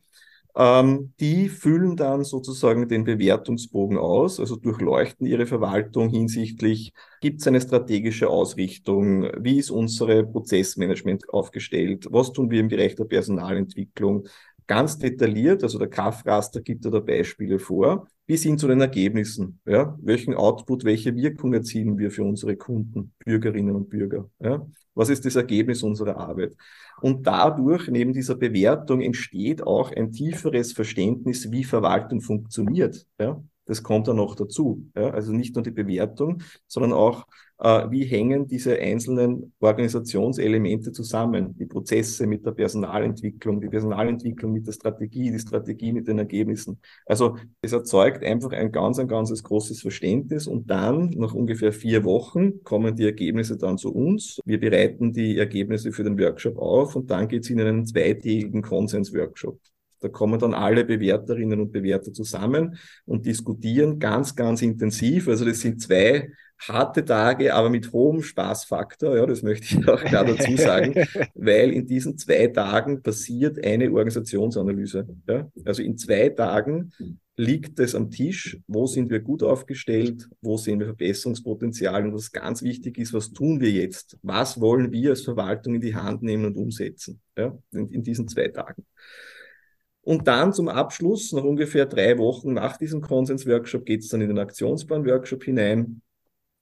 Ähm, 0.56 1.12
die 1.18 1.49
füllen 1.49 1.96
dann 1.96 2.23
sozusagen 2.23 2.88
den 2.88 3.02
Bewertungsbogen 3.04 3.99
aus, 3.99 4.38
also 4.38 4.54
durchleuchten 4.56 5.26
ihre 5.26 5.46
Verwaltung 5.46 6.08
hinsichtlich, 6.11 6.92
gibt 7.20 7.40
es 7.40 7.49
eine 7.49 7.61
strategische 7.61 8.28
Ausrichtung, 8.28 9.28
wie 9.38 9.58
ist 9.58 9.70
unsere 9.70 10.25
Prozessmanagement 10.25 11.28
aufgestellt, 11.28 12.06
was 12.11 12.32
tun 12.32 12.50
wir 12.50 12.61
im 12.61 12.68
Bereich 12.68 12.94
der 12.94 13.04
Personalentwicklung, 13.04 14.28
ganz 14.68 14.96
detailliert, 14.99 15.62
also 15.64 15.78
der 15.78 15.88
Kraftraster 15.88 16.61
gibt 16.61 16.84
da 16.84 17.00
Beispiele 17.00 17.58
vor, 17.58 18.06
bis 18.26 18.43
hin 18.43 18.59
zu 18.59 18.69
den 18.69 18.81
Ergebnissen. 18.81 19.61
Ja? 19.66 19.99
Welchen 20.00 20.35
Output, 20.35 20.85
welche 20.85 21.14
Wirkung 21.14 21.52
erzielen 21.52 21.99
wir 21.99 22.11
für 22.11 22.25
unsere 22.25 22.57
Kunden, 22.57 23.12
Bürgerinnen 23.25 23.75
und 23.75 23.90
Bürger? 23.90 24.31
Ja? 24.40 24.66
Was 24.95 25.09
ist 25.09 25.25
das 25.25 25.37
Ergebnis 25.37 25.83
unserer 25.83 26.16
Arbeit? 26.16 26.57
Und 27.00 27.26
dadurch, 27.26 27.88
neben 27.88 28.12
dieser 28.12 28.37
Bewertung, 28.37 29.00
entsteht 29.00 29.62
auch 29.62 29.93
ein 29.93 30.12
tieferes 30.12 30.73
Verständnis, 30.73 31.50
wie 31.50 31.64
Verwaltung 31.64 32.21
funktioniert. 32.21 33.07
Ja? 33.19 33.43
Das 33.66 33.83
kommt 33.83 34.09
dann 34.09 34.16
noch 34.16 34.37
dazu. 34.37 34.88
Ja? 34.97 35.11
Also 35.11 35.33
nicht 35.33 35.54
nur 35.54 35.64
die 35.64 35.71
Bewertung, 35.71 36.43
sondern 36.66 36.93
auch, 36.93 37.26
wie 37.64 38.04
hängen 38.04 38.47
diese 38.47 38.78
einzelnen 38.78 39.54
Organisationselemente 39.59 40.92
zusammen. 40.92 41.56
Die 41.59 41.64
Prozesse 41.64 42.26
mit 42.26 42.44
der 42.44 42.52
Personalentwicklung, 42.52 43.59
die 43.59 43.68
Personalentwicklung 43.68 44.52
mit 44.52 44.66
der 44.66 44.73
Strategie, 44.73 45.30
die 45.30 45.38
Strategie 45.38 45.92
mit 45.92 46.06
den 46.06 46.18
Ergebnissen. 46.18 46.78
Also 47.06 47.38
es 47.62 47.73
erzeugt 47.73 48.23
einfach 48.23 48.52
ein 48.52 48.71
ganz, 48.71 48.99
ein 48.99 49.09
ganzes 49.09 49.42
großes 49.42 49.80
Verständnis 49.80 50.47
und 50.47 50.68
dann, 50.68 51.09
nach 51.16 51.33
ungefähr 51.33 51.73
vier 51.73 52.04
Wochen, 52.04 52.62
kommen 52.64 52.97
die 52.97 53.04
Ergebnisse 53.04 53.56
dann 53.56 53.78
zu 53.78 53.94
uns. 53.94 54.40
Wir 54.44 54.61
bereiten 54.61 55.14
die 55.14 55.38
Ergebnisse 55.38 55.90
für 55.90 56.04
den 56.04 56.18
Workshop 56.18 56.59
auf 56.59 56.94
und 56.97 57.11
dann 57.11 57.28
geht 57.28 57.44
es 57.44 57.50
in 57.50 57.61
einen 57.61 57.87
zweitägigen 57.87 58.61
Konsens-Workshop. 58.61 59.59
Da 60.00 60.11
kommen 60.11 60.38
dann 60.38 60.52
alle 60.52 60.85
Bewerterinnen 60.85 61.61
und 61.61 61.73
Bewerter 61.73 62.12
zusammen 62.12 62.76
und 63.06 63.25
diskutieren 63.25 63.99
ganz, 63.99 64.37
ganz 64.37 64.61
intensiv. 64.61 65.28
Also 65.28 65.47
das 65.47 65.61
sind 65.61 65.80
zwei 65.80 66.28
harte 66.68 67.04
Tage, 67.04 67.54
aber 67.54 67.71
mit 67.71 67.92
hohem 67.92 68.23
Spaßfaktor. 68.23 69.16
Ja, 69.16 69.26
das 69.26 69.42
möchte 69.42 69.78
ich 69.78 69.88
auch 69.88 70.02
klar 70.02 70.25
dazu 70.25 70.56
sagen, 70.56 70.94
weil 71.35 71.73
in 71.73 71.87
diesen 71.87 72.18
zwei 72.18 72.47
Tagen 72.49 73.02
passiert 73.02 73.64
eine 73.64 73.90
Organisationsanalyse. 73.90 75.06
Ja? 75.28 75.50
Also 75.64 75.83
in 75.83 75.97
zwei 75.97 76.28
Tagen 76.28 76.92
liegt 77.37 77.80
es 77.80 77.94
am 77.94 78.11
Tisch, 78.11 78.59
wo 78.66 78.87
sind 78.87 79.11
wir 79.11 79.21
gut 79.21 79.42
aufgestellt, 79.42 80.28
wo 80.40 80.56
sehen 80.56 80.78
wir 80.78 80.87
Verbesserungspotenzial 80.87 82.06
und 82.06 82.14
was 82.14 82.30
ganz 82.30 82.62
wichtig 82.62 82.99
ist, 82.99 83.12
was 83.12 83.33
tun 83.33 83.61
wir 83.61 83.71
jetzt? 83.71 84.16
Was 84.23 84.61
wollen 84.61 84.92
wir 84.92 85.11
als 85.11 85.23
Verwaltung 85.23 85.75
in 85.75 85.80
die 85.80 85.94
Hand 85.94 86.23
nehmen 86.23 86.44
und 86.44 86.56
umsetzen? 86.56 87.21
Ja? 87.37 87.56
In, 87.73 87.88
in 87.88 88.02
diesen 88.02 88.28
zwei 88.28 88.49
Tagen. 88.49 88.85
Und 90.04 90.28
dann 90.28 90.52
zum 90.52 90.68
Abschluss, 90.68 91.33
nach 91.33 91.44
ungefähr 91.44 91.87
drei 91.87 92.18
Wochen 92.18 92.52
nach 92.52 92.76
diesem 92.76 93.00
Konsens-Workshop, 93.00 93.87
geht 93.87 94.00
es 94.00 94.09
dann 94.09 94.21
in 94.21 94.28
den 94.28 94.38
Aktionsplan-Workshop 94.38 95.42
hinein. 95.44 96.02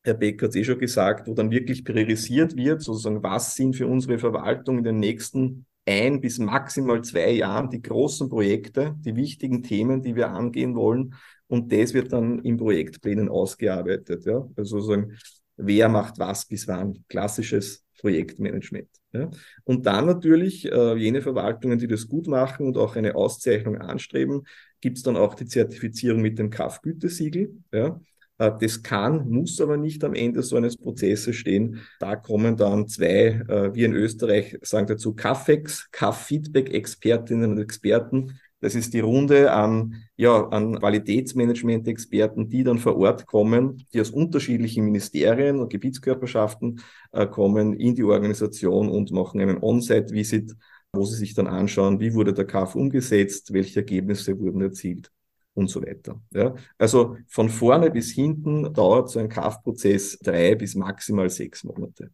Herr 0.05 0.15
Beck 0.15 0.43
hat 0.43 0.51
es 0.51 0.57
eh 0.57 0.65
schon 0.65 0.79
gesagt, 0.79 1.29
wo 1.29 1.35
dann 1.35 1.51
wirklich 1.51 1.85
priorisiert 1.85 2.57
wird, 2.57 2.83
sozusagen, 2.83 3.23
was 3.23 3.55
sind 3.55 3.77
für 3.77 3.87
unsere 3.87 4.19
Verwaltung 4.19 4.79
in 4.79 4.85
den 4.85 4.99
nächsten 4.99 5.67
ein 5.87 6.21
bis 6.21 6.39
maximal 6.39 7.03
zwei 7.03 7.31
Jahren 7.33 7.71
die 7.71 7.83
großen 7.83 8.29
Projekte, 8.29 8.95
die 9.01 9.17
wichtigen 9.17 9.63
Themen, 9.63 10.03
die 10.03 10.15
wir 10.15 10.31
angehen 10.31 10.75
wollen. 10.75 11.15
Und 11.49 11.73
das 11.73 11.93
wird 11.93 12.13
dann 12.13 12.39
in 12.41 12.57
Projektplänen 12.57 13.29
ausgearbeitet. 13.29 14.25
Ja? 14.25 14.49
Also 14.57 14.81
sozusagen, 14.81 15.17
wer 15.57 15.89
macht 15.89 16.19
was 16.19 16.47
bis 16.47 16.69
wann? 16.69 17.05
Klassisches 17.09 17.85
Projektmanagement. 18.01 18.89
Ja? 19.13 19.31
Und 19.65 19.87
dann 19.87 20.07
natürlich 20.07 20.71
äh, 20.71 20.95
jene 20.97 21.21
Verwaltungen, 21.21 21.79
die 21.79 21.89
das 21.89 22.09
gut 22.09 22.27
machen 22.27 22.67
und 22.67 22.77
auch 22.77 22.97
eine 22.97 23.15
Auszeichnung 23.17 23.79
anstreben, 23.79 24.43
gibt 24.81 24.99
es 24.99 25.03
dann 25.03 25.17
auch 25.17 25.35
die 25.35 25.47
Zertifizierung 25.47 26.23
mit 26.23 26.39
dem 26.39 26.51
KAF-Gütesiegel. 26.51 27.55
Ja? 27.73 28.01
Äh, 28.39 28.53
das 28.61 28.83
kann, 28.83 29.29
muss 29.29 29.61
aber 29.61 29.77
nicht 29.77 30.03
am 30.05 30.15
Ende 30.15 30.43
so 30.43 30.57
eines 30.57 30.77
Prozesses 30.77 31.37
stehen. 31.37 31.81
Da 32.01 32.17
kommen 32.17 32.57
dann 32.57 32.89
zwei, 32.89 33.43
äh, 33.49 33.75
wir 33.75 33.87
in 33.87 33.95
Österreich 33.95 34.59
sagen 34.63 34.87
dazu 34.87 35.15
KAFEX, 35.15 35.91
KAF-Feedback-Expertinnen 35.93 37.53
und 37.53 37.59
Experten, 37.59 38.39
das 38.63 38.77
ist 38.77 38.95
die 38.95 39.01
Runde 39.01 39.51
an, 39.51 40.05
ja, 40.17 40.47
an 40.51 40.79
Qualitätsmanagement-Experten, 40.79 42.49
die 42.49 42.63
dann 42.63 42.79
vor 42.79 42.97
Ort 42.97 43.27
kommen, 43.27 43.85
die 43.93 44.01
aus 44.01 44.11
unterschiedlichen 44.11 44.85
Ministerien 44.85 45.59
und 45.59 45.69
Gebietskörperschaften 45.69 46.81
äh, 47.11 47.27
kommen 47.27 47.73
in 47.73 47.97
die 47.97 48.05
Organisation 48.05 48.89
und 48.89 49.11
machen 49.11 49.41
einen 49.41 49.59
On-Site-Visit, 49.61 50.55
wo 50.93 51.05
sie 51.05 51.17
sich 51.17 51.35
dann 51.35 51.49
anschauen, 51.49 51.99
wie 51.99 52.15
wurde 52.15 52.33
der 52.35 52.47
KAF 52.47 52.77
umgesetzt, 52.77 53.53
welche 53.53 53.81
Ergebnisse 53.81 54.39
wurden 54.39 54.63
erzielt 54.63 55.11
und 55.55 55.69
so 55.69 55.83
weiter. 55.83 56.21
Ja? 56.33 56.55
Also 56.79 57.17
von 57.29 57.49
vorne 57.49 57.91
bis 57.91 58.13
hinten 58.13 58.73
dauert 58.73 59.11
so 59.11 59.19
ein 59.19 59.29
KAF-Prozess 59.29 60.19
drei 60.19 60.55
bis 60.55 60.75
maximal 60.75 61.29
sechs 61.31 61.65
Monate. 61.65 62.11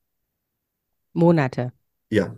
Monate. 1.13 1.73
Ja. 2.11 2.37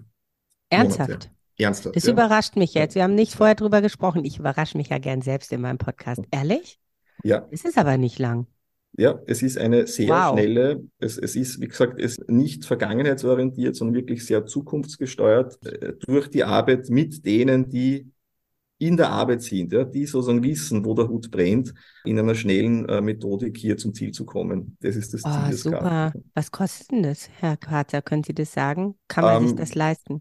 Ernsthaft? 0.69 1.09
Monate. 1.09 1.31
Ernsthaft. 1.59 1.97
Das 1.97 2.05
ja. 2.05 2.13
überrascht 2.13 2.57
mich 2.57 2.75
jetzt. 2.75 2.95
Wir 2.95 3.03
haben 3.03 3.15
nicht 3.15 3.35
vorher 3.35 3.55
drüber 3.55 3.81
gesprochen. 3.83 4.25
Ich 4.25 4.39
überrasche 4.39 4.77
mich 4.77 4.89
ja 4.89 4.99
gern 4.99 5.23
selbst 5.23 5.53
in 5.53 5.61
meinem 5.61 5.79
Podcast. 5.79 6.23
Ehrlich? 6.31 6.79
Ja. 7.23 7.47
Es 7.51 7.65
ist 7.65 7.79
aber 7.79 7.99
nicht 7.99 8.19
lang. 8.19 8.47
Ja, 8.97 9.21
es 9.27 9.43
ist 9.43 9.57
eine 9.57 9.87
sehr 9.87 10.09
wow. 10.09 10.33
schnelle, 10.33 10.83
es, 10.99 11.17
es 11.17 11.37
ist, 11.37 11.61
wie 11.61 11.69
gesagt, 11.69 12.01
es 12.01 12.19
nicht 12.27 12.65
vergangenheitsorientiert, 12.65 13.77
sondern 13.77 13.95
wirklich 13.95 14.27
sehr 14.27 14.47
zukunftsgesteuert 14.47 15.65
äh, 15.65 15.93
durch 16.01 16.29
die 16.29 16.43
Arbeit 16.43 16.91
mit 16.91 17.25
denen, 17.25 17.69
die 17.69 18.11
in 18.81 18.97
der 18.97 19.11
Arbeit 19.11 19.43
sind, 19.43 19.73
ja, 19.73 19.85
die 19.85 20.07
sozusagen 20.07 20.43
wissen, 20.43 20.85
wo 20.85 20.95
der 20.95 21.09
Hut 21.09 21.31
brennt, 21.31 21.75
in 22.05 22.19
einer 22.19 22.35
schnellen 22.35 22.89
äh, 22.89 23.01
Methodik 23.01 23.57
hier 23.57 23.77
zum 23.77 23.93
Ziel 23.93 24.13
zu 24.13 24.25
kommen. 24.25 24.77
Das 24.81 24.97
ist 24.97 25.13
das 25.13 25.23
oh, 25.25 25.31
Ziel 25.31 25.51
des 25.51 25.63
Super. 25.63 25.79
Karten. 25.79 26.31
Was 26.35 26.51
kostet 26.51 26.91
denn 26.91 27.03
das, 27.03 27.29
Herr 27.39 27.57
Kater? 27.57 28.01
Können 28.01 28.25
Sie 28.25 28.35
das 28.35 28.53
sagen? 28.53 28.95
Kann 29.07 29.25
man 29.25 29.43
ähm, 29.43 29.49
sich 29.49 29.57
das 29.59 29.75
leisten? 29.75 30.21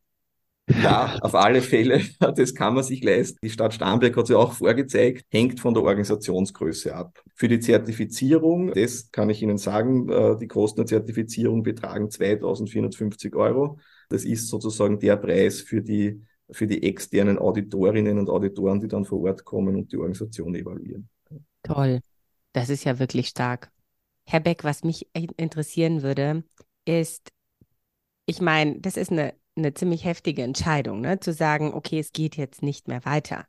Ja, 0.69 1.17
auf 1.21 1.33
alle 1.33 1.61
Fälle, 1.61 2.01
das 2.35 2.53
kann 2.53 2.75
man 2.75 2.83
sich 2.83 3.03
leisten. 3.03 3.39
Die 3.41 3.49
Stadt 3.49 3.73
Starnberg 3.73 4.15
hat 4.15 4.27
sie 4.27 4.35
auch 4.35 4.53
vorgezeigt, 4.53 5.25
hängt 5.29 5.59
von 5.59 5.73
der 5.73 5.81
Organisationsgröße 5.83 6.93
ab. 6.93 7.19
Für 7.33 7.47
die 7.47 7.59
Zertifizierung, 7.59 8.73
das 8.73 9.09
kann 9.11 9.29
ich 9.29 9.41
Ihnen 9.41 9.57
sagen, 9.57 10.09
äh, 10.09 10.37
die 10.37 10.47
Kosten 10.47 10.81
der 10.81 10.85
Zertifizierung 10.85 11.63
betragen 11.63 12.11
2450 12.11 13.35
Euro. 13.35 13.79
Das 14.09 14.25
ist 14.25 14.47
sozusagen 14.47 14.99
der 14.99 15.17
Preis 15.17 15.61
für 15.61 15.81
die, 15.81 16.21
für 16.51 16.67
die 16.67 16.83
externen 16.83 17.37
Auditorinnen 17.37 18.17
und 18.19 18.29
Auditoren, 18.29 18.79
die 18.79 18.87
dann 18.87 19.05
vor 19.05 19.21
Ort 19.21 19.45
kommen 19.45 19.75
und 19.75 19.91
die 19.91 19.97
Organisation 19.97 20.55
evaluieren. 20.55 21.09
Toll. 21.63 21.99
Das 22.53 22.69
ist 22.69 22.83
ja 22.83 22.99
wirklich 22.99 23.27
stark. 23.27 23.71
Herr 24.25 24.39
Beck, 24.39 24.63
was 24.63 24.83
mich 24.83 25.07
interessieren 25.13 26.01
würde, 26.01 26.43
ist, 26.85 27.29
ich 28.25 28.41
meine, 28.41 28.79
das 28.79 28.97
ist 28.97 29.11
eine 29.11 29.33
eine 29.59 29.73
ziemlich 29.73 30.05
heftige 30.05 30.41
Entscheidung, 30.43 31.01
ne? 31.01 31.19
zu 31.19 31.33
sagen, 31.33 31.73
okay, 31.73 31.99
es 31.99 32.11
geht 32.11 32.37
jetzt 32.37 32.63
nicht 32.63 32.87
mehr 32.87 33.05
weiter. 33.05 33.45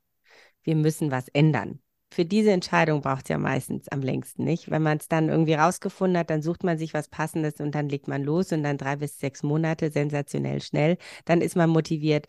Wir 0.63 0.77
müssen 0.77 1.11
was 1.11 1.29
ändern. 1.29 1.81
Für 2.13 2.25
diese 2.25 2.51
Entscheidung 2.51 3.03
braucht 3.03 3.23
es 3.23 3.29
ja 3.29 3.39
meistens 3.39 3.89
am 3.89 4.03
längsten 4.03 4.45
nicht. 4.45 4.69
Wenn 4.71 4.83
man 4.83 4.99
es 4.99 5.07
dann 5.07 5.29
irgendwie 5.29 5.55
rausgefunden 5.55 6.19
hat, 6.19 6.29
dann 6.29 6.43
sucht 6.43 6.65
man 6.65 6.77
sich 6.77 6.93
was 6.93 7.09
Passendes 7.09 7.61
und 7.61 7.73
dann 7.75 7.89
legt 7.89 8.09
man 8.09 8.25
los 8.25 8.51
und 8.53 8.65
dann 8.65 8.79
drei 8.79 8.97
bis 8.97 9.19
sechs 9.19 9.45
Monate 9.45 9.91
sensationell 9.93 10.61
schnell. 10.61 10.99
Dann 11.25 11.41
ist 11.41 11.55
man 11.55 11.71
motiviert. 11.71 12.27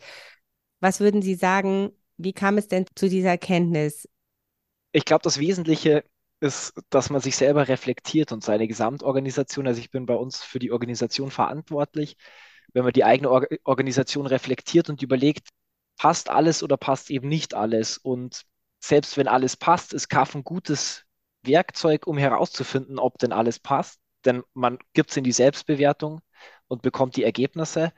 Was 0.82 1.00
würden 1.00 1.22
Sie 1.22 1.34
sagen? 1.34 1.92
Wie 2.18 2.32
kam 2.32 2.58
es 2.58 2.68
denn 2.68 2.84
zu 2.94 3.08
dieser 3.08 3.30
Erkenntnis? 3.30 4.08
Ich 4.92 5.04
glaube, 5.06 5.22
das 5.22 5.38
Wesentliche 5.38 6.04
ist, 6.40 6.74
dass 6.90 7.08
man 7.08 7.20
sich 7.20 7.36
selber 7.36 7.68
reflektiert 7.68 8.32
und 8.32 8.44
seine 8.44 8.68
Gesamtorganisation. 8.68 9.66
Also 9.66 9.80
ich 9.80 9.90
bin 9.90 10.04
bei 10.06 10.14
uns 10.14 10.42
für 10.42 10.58
die 10.58 10.72
Organisation 10.72 11.30
verantwortlich 11.30 12.16
wenn 12.72 12.84
man 12.84 12.92
die 12.92 13.04
eigene 13.04 13.30
Or 13.30 13.46
Organisation 13.64 14.26
reflektiert 14.26 14.88
und 14.88 15.02
überlegt, 15.02 15.48
passt 15.96 16.30
alles 16.30 16.62
oder 16.62 16.76
passt 16.76 17.10
eben 17.10 17.28
nicht 17.28 17.54
alles. 17.54 17.98
Und 17.98 18.42
selbst 18.80 19.16
wenn 19.16 19.28
alles 19.28 19.56
passt, 19.56 19.92
ist 19.92 20.08
CAF 20.08 20.34
ein 20.34 20.44
gutes 20.44 21.04
Werkzeug, 21.42 22.06
um 22.06 22.18
herauszufinden, 22.18 22.98
ob 22.98 23.18
denn 23.18 23.32
alles 23.32 23.58
passt. 23.58 24.00
Denn 24.24 24.42
man 24.54 24.78
gibt 24.92 25.10
es 25.10 25.16
in 25.16 25.24
die 25.24 25.32
Selbstbewertung 25.32 26.20
und 26.68 26.82
bekommt 26.82 27.16
die 27.16 27.24
Ergebnisse. 27.24 27.92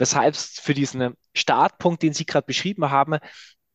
Weshalb 0.00 0.34
es 0.34 0.58
für 0.58 0.72
diesen 0.72 1.12
Startpunkt, 1.34 2.02
den 2.02 2.14
Sie 2.14 2.24
gerade 2.24 2.46
beschrieben 2.46 2.90
haben, 2.90 3.18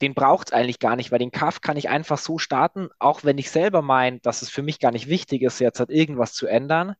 den 0.01 0.15
braucht 0.15 0.47
es 0.47 0.53
eigentlich 0.53 0.79
gar 0.79 0.95
nicht, 0.95 1.11
weil 1.11 1.19
den 1.19 1.29
CAF 1.29 1.61
kann 1.61 1.77
ich 1.77 1.87
einfach 1.87 2.17
so 2.17 2.39
starten, 2.39 2.89
auch 2.97 3.23
wenn 3.23 3.37
ich 3.37 3.51
selber 3.51 3.83
meine, 3.83 4.19
dass 4.21 4.41
es 4.41 4.49
für 4.49 4.63
mich 4.63 4.79
gar 4.79 4.91
nicht 4.91 5.07
wichtig 5.07 5.43
ist, 5.43 5.59
jetzt 5.59 5.79
halt 5.79 5.91
irgendwas 5.91 6.33
zu 6.33 6.47
ändern, 6.47 6.95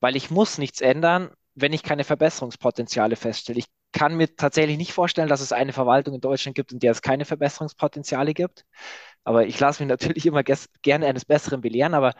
weil 0.00 0.16
ich 0.16 0.28
muss 0.28 0.58
nichts 0.58 0.80
ändern, 0.80 1.30
wenn 1.54 1.72
ich 1.72 1.84
keine 1.84 2.02
Verbesserungspotenziale 2.02 3.14
feststelle. 3.14 3.60
Ich 3.60 3.66
kann 3.92 4.16
mir 4.16 4.34
tatsächlich 4.34 4.76
nicht 4.76 4.92
vorstellen, 4.92 5.28
dass 5.28 5.40
es 5.40 5.52
eine 5.52 5.72
Verwaltung 5.72 6.14
in 6.14 6.20
Deutschland 6.20 6.56
gibt, 6.56 6.72
in 6.72 6.80
der 6.80 6.90
es 6.90 7.02
keine 7.02 7.24
Verbesserungspotenziale 7.24 8.34
gibt. 8.34 8.64
Aber 9.22 9.46
ich 9.46 9.60
lasse 9.60 9.82
mich 9.82 9.88
natürlich 9.88 10.26
immer 10.26 10.42
gerne 10.42 11.06
eines 11.06 11.24
Besseren 11.26 11.60
belehren. 11.60 11.94
Aber 11.94 12.14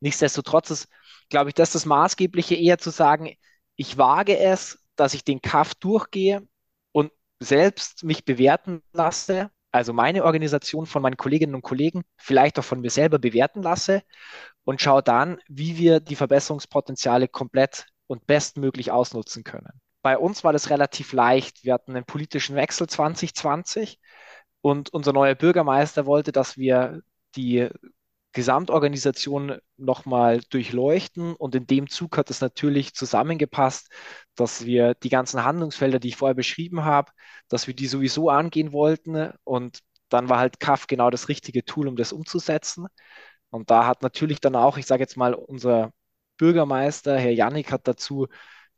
nichtsdestotrotz 0.00 0.70
ist, 0.70 0.88
glaube 1.28 1.50
ich, 1.50 1.54
das 1.54 1.70
das 1.72 1.86
Maßgebliche 1.86 2.56
eher 2.56 2.78
zu 2.78 2.90
sagen, 2.90 3.34
ich 3.76 3.98
wage 3.98 4.38
es, 4.38 4.78
dass 4.98 5.14
ich 5.14 5.24
den 5.24 5.40
Kaff 5.40 5.74
durchgehe 5.74 6.46
und 6.92 7.12
selbst 7.40 8.04
mich 8.04 8.24
bewerten 8.24 8.82
lasse, 8.92 9.50
also 9.70 9.92
meine 9.92 10.24
Organisation 10.24 10.86
von 10.86 11.02
meinen 11.02 11.16
Kolleginnen 11.16 11.54
und 11.54 11.62
Kollegen, 11.62 12.02
vielleicht 12.16 12.58
auch 12.58 12.64
von 12.64 12.80
mir 12.80 12.90
selber 12.90 13.18
bewerten 13.18 13.62
lasse 13.62 14.02
und 14.64 14.80
schaue 14.80 15.02
dann, 15.02 15.38
wie 15.48 15.78
wir 15.78 16.00
die 16.00 16.16
Verbesserungspotenziale 16.16 17.28
komplett 17.28 17.86
und 18.06 18.26
bestmöglich 18.26 18.90
ausnutzen 18.90 19.44
können. 19.44 19.80
Bei 20.02 20.18
uns 20.18 20.42
war 20.42 20.52
das 20.52 20.70
relativ 20.70 21.12
leicht. 21.12 21.64
Wir 21.64 21.74
hatten 21.74 21.94
einen 21.94 22.06
politischen 22.06 22.56
Wechsel 22.56 22.88
2020 22.88 24.00
und 24.62 24.92
unser 24.92 25.12
neuer 25.12 25.34
Bürgermeister 25.34 26.06
wollte, 26.06 26.32
dass 26.32 26.56
wir 26.56 27.02
die 27.36 27.68
Gesamtorganisation 28.32 29.58
nochmal 29.76 30.40
durchleuchten. 30.50 31.34
Und 31.34 31.54
in 31.54 31.66
dem 31.66 31.88
Zug 31.88 32.16
hat 32.18 32.30
es 32.30 32.40
natürlich 32.40 32.94
zusammengepasst, 32.94 33.90
dass 34.34 34.64
wir 34.64 34.94
die 34.94 35.08
ganzen 35.08 35.44
Handlungsfelder, 35.44 35.98
die 35.98 36.08
ich 36.08 36.16
vorher 36.16 36.34
beschrieben 36.34 36.84
habe, 36.84 37.12
dass 37.48 37.66
wir 37.66 37.74
die 37.74 37.86
sowieso 37.86 38.30
angehen 38.30 38.72
wollten. 38.72 39.32
Und 39.44 39.80
dann 40.08 40.28
war 40.28 40.38
halt 40.38 40.60
CAF 40.60 40.86
genau 40.86 41.10
das 41.10 41.28
richtige 41.28 41.64
Tool, 41.64 41.88
um 41.88 41.96
das 41.96 42.12
umzusetzen. 42.12 42.86
Und 43.50 43.70
da 43.70 43.86
hat 43.86 44.02
natürlich 44.02 44.40
dann 44.40 44.56
auch, 44.56 44.76
ich 44.78 44.86
sage 44.86 45.02
jetzt 45.02 45.16
mal, 45.16 45.34
unser 45.34 45.92
Bürgermeister, 46.36 47.18
Herr 47.18 47.32
Jannik, 47.32 47.72
hat 47.72 47.88
dazu 47.88 48.28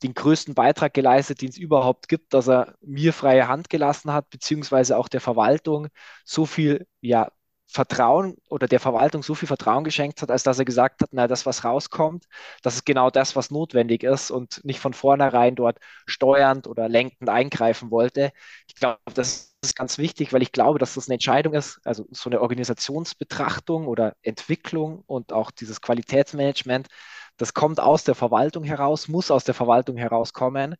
den 0.03 0.15
größten 0.15 0.55
Beitrag 0.55 0.95
geleistet, 0.95 1.43
den 1.43 1.51
es 1.51 1.59
überhaupt 1.59 2.09
gibt, 2.09 2.33
dass 2.33 2.49
er 2.49 2.75
mir 2.81 3.13
freie 3.13 3.49
Hand 3.49 3.69
gelassen 3.69 4.13
hat, 4.13 4.31
beziehungsweise 4.31 4.97
auch 4.97 5.09
der 5.09 5.21
Verwaltung 5.21 5.89
so 6.25 6.47
viel 6.47 6.87
ja, 7.03 7.31
Vertrauen 7.73 8.37
oder 8.49 8.67
der 8.67 8.81
Verwaltung 8.81 9.23
so 9.23 9.35
viel 9.35 9.47
Vertrauen 9.47 9.85
geschenkt 9.85 10.23
hat, 10.23 10.31
als 10.31 10.43
dass 10.43 10.59
er 10.59 10.65
gesagt 10.65 11.03
hat, 11.03 11.11
na, 11.13 11.29
das, 11.29 11.47
was 11.47 11.65
rauskommt, 11.65 12.25
das 12.63 12.75
ist 12.75 12.85
genau 12.87 13.11
das, 13.11 13.37
was 13.37 13.51
notwendig 13.51 14.03
ist 14.03 14.31
und 14.31 14.65
nicht 14.65 14.81
von 14.81 14.93
vornherein 14.93 15.55
dort 15.55 15.79
steuernd 16.07 16.67
oder 16.67 16.89
lenkend 16.89 17.29
eingreifen 17.29 17.91
wollte. 17.91 18.33
Ich 18.67 18.75
glaube, 18.75 18.99
das 19.15 19.55
ist 19.63 19.77
ganz 19.77 19.99
wichtig, 19.99 20.33
weil 20.33 20.43
ich 20.43 20.53
glaube, 20.53 20.79
dass 20.79 20.95
das 20.95 21.09
eine 21.09 21.15
Entscheidung 21.15 21.55
ist, 21.55 21.81
also 21.85 22.07
so 22.11 22.29
eine 22.31 22.41
Organisationsbetrachtung 22.41 23.87
oder 23.87 24.15
Entwicklung 24.23 25.03
und 25.07 25.33
auch 25.33 25.51
dieses 25.51 25.81
Qualitätsmanagement, 25.81 26.89
das 27.37 27.55
kommt 27.55 27.81
aus 27.81 28.05
der 28.05 28.15
Verwaltung 28.15 28.65
heraus, 28.65 29.09
muss 29.09 29.31
aus 29.31 29.45
der 29.45 29.55
Verwaltung 29.55 29.97
herauskommen, 29.97 30.75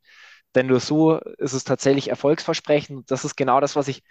denn 0.55 0.67
nur 0.67 0.81
so 0.81 1.19
ist 1.39 1.53
es 1.53 1.65
tatsächlich 1.65 2.09
erfolgsversprechend. 2.09 3.11
Das 3.11 3.25
ist 3.25 3.37
genau 3.37 3.61
das, 3.61 3.77
was 3.77 3.89
ich 3.89 4.03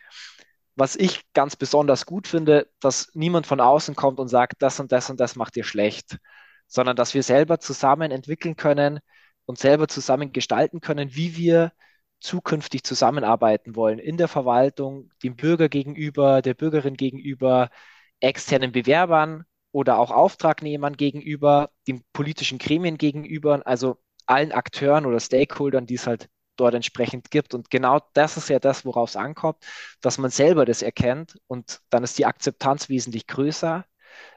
was 0.79 0.95
ich 0.95 1.31
ganz 1.33 1.55
besonders 1.55 2.05
gut 2.05 2.27
finde, 2.27 2.69
dass 2.79 3.11
niemand 3.13 3.47
von 3.47 3.59
außen 3.61 3.95
kommt 3.95 4.19
und 4.19 4.29
sagt, 4.29 4.61
das 4.61 4.79
und 4.79 4.91
das 4.91 5.09
und 5.09 5.19
das 5.19 5.35
macht 5.35 5.57
ihr 5.57 5.63
schlecht, 5.63 6.17
sondern 6.67 6.95
dass 6.95 7.13
wir 7.13 7.23
selber 7.23 7.59
zusammen 7.59 8.11
entwickeln 8.11 8.55
können 8.55 8.99
und 9.45 9.59
selber 9.59 9.87
zusammen 9.87 10.31
gestalten 10.31 10.81
können, 10.81 11.15
wie 11.15 11.37
wir 11.37 11.73
zukünftig 12.19 12.83
zusammenarbeiten 12.83 13.75
wollen. 13.75 13.99
In 13.99 14.17
der 14.17 14.27
Verwaltung, 14.27 15.11
dem 15.23 15.35
Bürger 15.35 15.69
gegenüber, 15.69 16.41
der 16.41 16.53
Bürgerin 16.53 16.95
gegenüber, 16.95 17.69
externen 18.19 18.71
Bewerbern 18.71 19.45
oder 19.71 19.99
auch 19.99 20.11
Auftragnehmern 20.11 20.95
gegenüber, 20.97 21.71
den 21.87 22.03
politischen 22.13 22.57
Gremien 22.57 22.97
gegenüber, 22.97 23.61
also 23.65 23.97
allen 24.25 24.51
Akteuren 24.51 25.05
oder 25.05 25.19
Stakeholdern, 25.19 25.85
die 25.87 25.95
es 25.95 26.07
halt 26.07 26.29
dort 26.59 26.73
entsprechend 26.75 27.31
gibt. 27.31 27.53
Und 27.53 27.69
genau 27.69 27.99
das 28.13 28.37
ist 28.37 28.49
ja 28.49 28.59
das, 28.59 28.85
worauf 28.85 29.09
es 29.09 29.15
ankommt, 29.15 29.57
dass 30.01 30.17
man 30.17 30.31
selber 30.31 30.65
das 30.65 30.81
erkennt 30.81 31.37
und 31.47 31.79
dann 31.89 32.03
ist 32.03 32.17
die 32.17 32.25
Akzeptanz 32.25 32.89
wesentlich 32.89 33.27
größer 33.27 33.85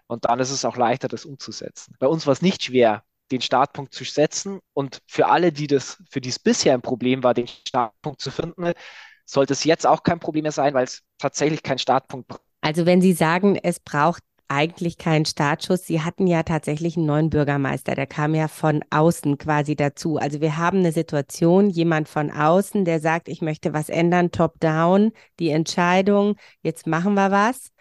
und 0.07 0.25
dann 0.27 0.41
ist 0.41 0.51
es 0.51 0.65
auch 0.65 0.77
leichter, 0.77 1.09
das 1.09 1.25
umzusetzen. 1.25 1.95
Bei 1.99 2.07
uns 2.07 2.27
war 2.27 2.33
es 2.33 2.43
nicht 2.43 2.63
schwer, 2.63 3.05
den 3.31 3.41
Startpunkt 3.41 3.95
zu 3.95 4.05
setzen 4.05 4.61
und 4.75 5.01
für 5.07 5.27
alle, 5.27 5.53
die 5.53 5.67
das, 5.67 6.03
für 6.11 6.21
die 6.21 6.29
es 6.29 6.39
bisher 6.39 6.75
ein 6.75 6.83
Problem 6.83 7.23
war, 7.23 7.35
den 7.35 7.49
Startpunkt 7.49 8.21
zu 8.21 8.31
finden, 8.31 8.73
sollte 9.25 9.55
es 9.55 9.65
jetzt 9.65 9.87
auch 9.87 10.03
kein 10.03 10.21
Problem 10.21 10.43
mehr 10.43 10.53
sein, 10.53 10.75
weil 10.75 10.85
es 10.85 11.03
tatsächlich 11.19 11.63
kein 11.63 11.79
Startpunkt 11.79 12.29
braucht. 12.29 12.43
Also 12.61 12.87
wenn 12.87 13.01
Sie 13.01 13.13
sagen, 13.13 13.57
es 13.57 13.81
braucht 13.81 14.23
eigentlich 14.53 14.99
kein 14.99 15.25
Startschuss. 15.25 15.87
Sie 15.87 16.03
hatten 16.03 16.27
ja 16.27 16.43
tatsächlich 16.43 16.97
einen 16.97 17.07
neuen 17.07 17.31
Bürgermeister, 17.31 17.95
der 17.95 18.07
kam 18.07 18.35
ja 18.35 18.49
von 18.49 18.83
außen 18.91 19.39
quasi 19.39 19.77
dazu. 19.77 20.19
Also 20.19 20.41
wir 20.41 20.57
haben 20.59 20.79
eine 20.79 20.93
Situation, 20.93 21.71
jemand 21.71 22.09
von 22.09 22.31
außen, 22.31 22.85
der 22.85 23.01
sagt, 23.01 23.29
ich 23.29 23.41
möchte 23.41 23.73
was 23.73 23.89
ändern, 23.89 24.31
top-down, 24.31 25.13
die 25.39 25.51
Entscheidung, 25.51 26.37
jetzt 26.63 26.87
machen 26.87 27.15
wir 27.15 27.31
was. 27.31 27.73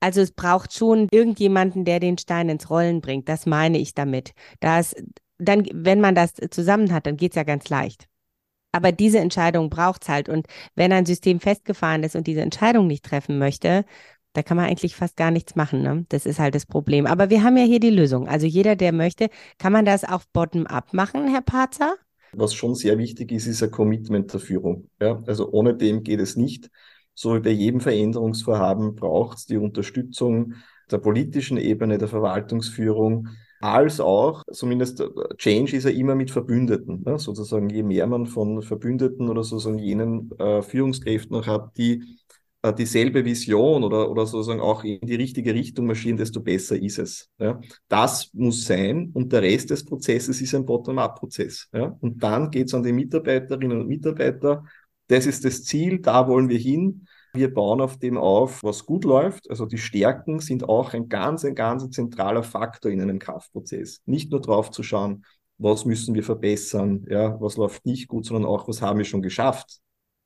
Also 0.00 0.20
es 0.22 0.32
braucht 0.32 0.72
schon 0.74 1.08
irgendjemanden, 1.10 1.84
der 1.84 2.00
den 2.00 2.18
Stein 2.18 2.48
ins 2.48 2.70
Rollen 2.70 3.00
bringt. 3.00 3.28
Das 3.28 3.46
meine 3.46 3.78
ich 3.78 3.94
damit. 3.94 4.32
Das, 4.60 4.94
dann, 5.38 5.66
wenn 5.72 6.00
man 6.00 6.14
das 6.14 6.34
zusammen 6.50 6.92
hat, 6.92 7.06
dann 7.06 7.16
geht 7.16 7.32
es 7.32 7.36
ja 7.36 7.44
ganz 7.44 7.68
leicht. 7.68 8.08
Aber 8.72 8.92
diese 8.92 9.18
Entscheidung 9.18 9.68
braucht 9.68 10.02
es 10.02 10.08
halt. 10.08 10.28
Und 10.28 10.46
wenn 10.74 10.92
ein 10.92 11.06
System 11.06 11.40
festgefahren 11.40 12.02
ist 12.02 12.16
und 12.16 12.26
diese 12.26 12.40
Entscheidung 12.40 12.86
nicht 12.86 13.04
treffen 13.04 13.38
möchte, 13.38 13.84
da 14.32 14.42
kann 14.42 14.56
man 14.56 14.66
eigentlich 14.66 14.94
fast 14.94 15.16
gar 15.16 15.30
nichts 15.30 15.56
machen. 15.56 15.82
Ne? 15.82 16.06
Das 16.08 16.26
ist 16.26 16.38
halt 16.38 16.54
das 16.54 16.66
Problem. 16.66 17.06
Aber 17.06 17.30
wir 17.30 17.42
haben 17.42 17.56
ja 17.56 17.64
hier 17.64 17.80
die 17.80 17.90
Lösung. 17.90 18.28
Also 18.28 18.46
jeder, 18.46 18.76
der 18.76 18.92
möchte, 18.92 19.28
kann 19.58 19.72
man 19.72 19.84
das 19.84 20.04
auch 20.04 20.22
bottom-up 20.32 20.92
machen, 20.94 21.28
Herr 21.28 21.42
Parzer? 21.42 21.96
Was 22.32 22.54
schon 22.54 22.74
sehr 22.74 22.96
wichtig 22.98 23.32
ist, 23.32 23.46
ist 23.46 23.62
ein 23.62 23.70
Commitment 23.70 24.32
der 24.32 24.40
Führung. 24.40 24.88
Ja? 25.00 25.22
Also 25.26 25.50
ohne 25.50 25.74
dem 25.74 26.02
geht 26.02 26.20
es 26.20 26.36
nicht. 26.36 26.70
So 27.14 27.34
wie 27.34 27.40
bei 27.40 27.50
jedem 27.50 27.80
Veränderungsvorhaben 27.80 28.94
braucht 28.94 29.38
es 29.38 29.46
die 29.46 29.56
Unterstützung 29.56 30.54
der 30.90 30.98
politischen 30.98 31.56
Ebene, 31.56 31.98
der 31.98 32.08
Verwaltungsführung, 32.08 33.28
als 33.60 34.00
auch, 34.00 34.42
zumindest 34.50 35.04
Change 35.36 35.76
ist 35.76 35.84
ja 35.84 35.90
immer 35.90 36.14
mit 36.14 36.30
Verbündeten. 36.30 37.02
Ne? 37.04 37.18
Sozusagen, 37.18 37.68
je 37.68 37.82
mehr 37.82 38.06
man 38.06 38.26
von 38.26 38.62
Verbündeten 38.62 39.28
oder 39.28 39.44
sozusagen 39.44 39.78
jenen 39.78 40.30
äh, 40.38 40.62
Führungskräften 40.62 41.36
noch 41.36 41.46
hat, 41.46 41.76
die 41.76 42.19
dieselbe 42.76 43.24
Vision 43.24 43.84
oder, 43.84 44.10
oder 44.10 44.26
sozusagen 44.26 44.60
auch 44.60 44.84
in 44.84 45.00
die 45.00 45.14
richtige 45.14 45.54
Richtung 45.54 45.86
marschieren, 45.86 46.18
desto 46.18 46.40
besser 46.40 46.80
ist 46.80 46.98
es. 46.98 47.28
Ja. 47.38 47.60
Das 47.88 48.30
muss 48.34 48.66
sein 48.66 49.10
und 49.14 49.32
der 49.32 49.42
Rest 49.42 49.70
des 49.70 49.84
Prozesses 49.84 50.40
ist 50.40 50.54
ein 50.54 50.66
Bottom-up-Prozess. 50.66 51.68
Ja. 51.72 51.96
Und 52.00 52.22
dann 52.22 52.50
geht 52.50 52.66
es 52.66 52.74
an 52.74 52.82
die 52.82 52.92
Mitarbeiterinnen 52.92 53.80
und 53.80 53.88
Mitarbeiter. 53.88 54.64
Das 55.06 55.26
ist 55.26 55.44
das 55.44 55.64
Ziel, 55.64 56.00
da 56.00 56.28
wollen 56.28 56.48
wir 56.48 56.58
hin. 56.58 57.06
Wir 57.32 57.52
bauen 57.52 57.80
auf 57.80 57.98
dem 57.98 58.18
auf, 58.18 58.62
was 58.62 58.84
gut 58.84 59.04
läuft. 59.04 59.48
Also 59.48 59.64
die 59.64 59.78
Stärken 59.78 60.40
sind 60.40 60.68
auch 60.68 60.92
ein 60.92 61.08
ganz, 61.08 61.44
ein 61.44 61.54
ganz 61.54 61.88
zentraler 61.90 62.42
Faktor 62.42 62.90
in 62.90 63.00
einem 63.00 63.18
Kraftprozess. 63.18 64.02
Nicht 64.04 64.30
nur 64.30 64.40
drauf 64.40 64.70
zu 64.70 64.82
schauen, 64.82 65.24
was 65.56 65.84
müssen 65.84 66.14
wir 66.14 66.24
verbessern, 66.24 67.06
ja, 67.08 67.40
was 67.40 67.56
läuft 67.56 67.86
nicht 67.86 68.08
gut, 68.08 68.24
sondern 68.24 68.46
auch, 68.46 68.66
was 68.66 68.82
haben 68.82 68.98
wir 68.98 69.04
schon 69.04 69.22
geschafft. 69.22 69.80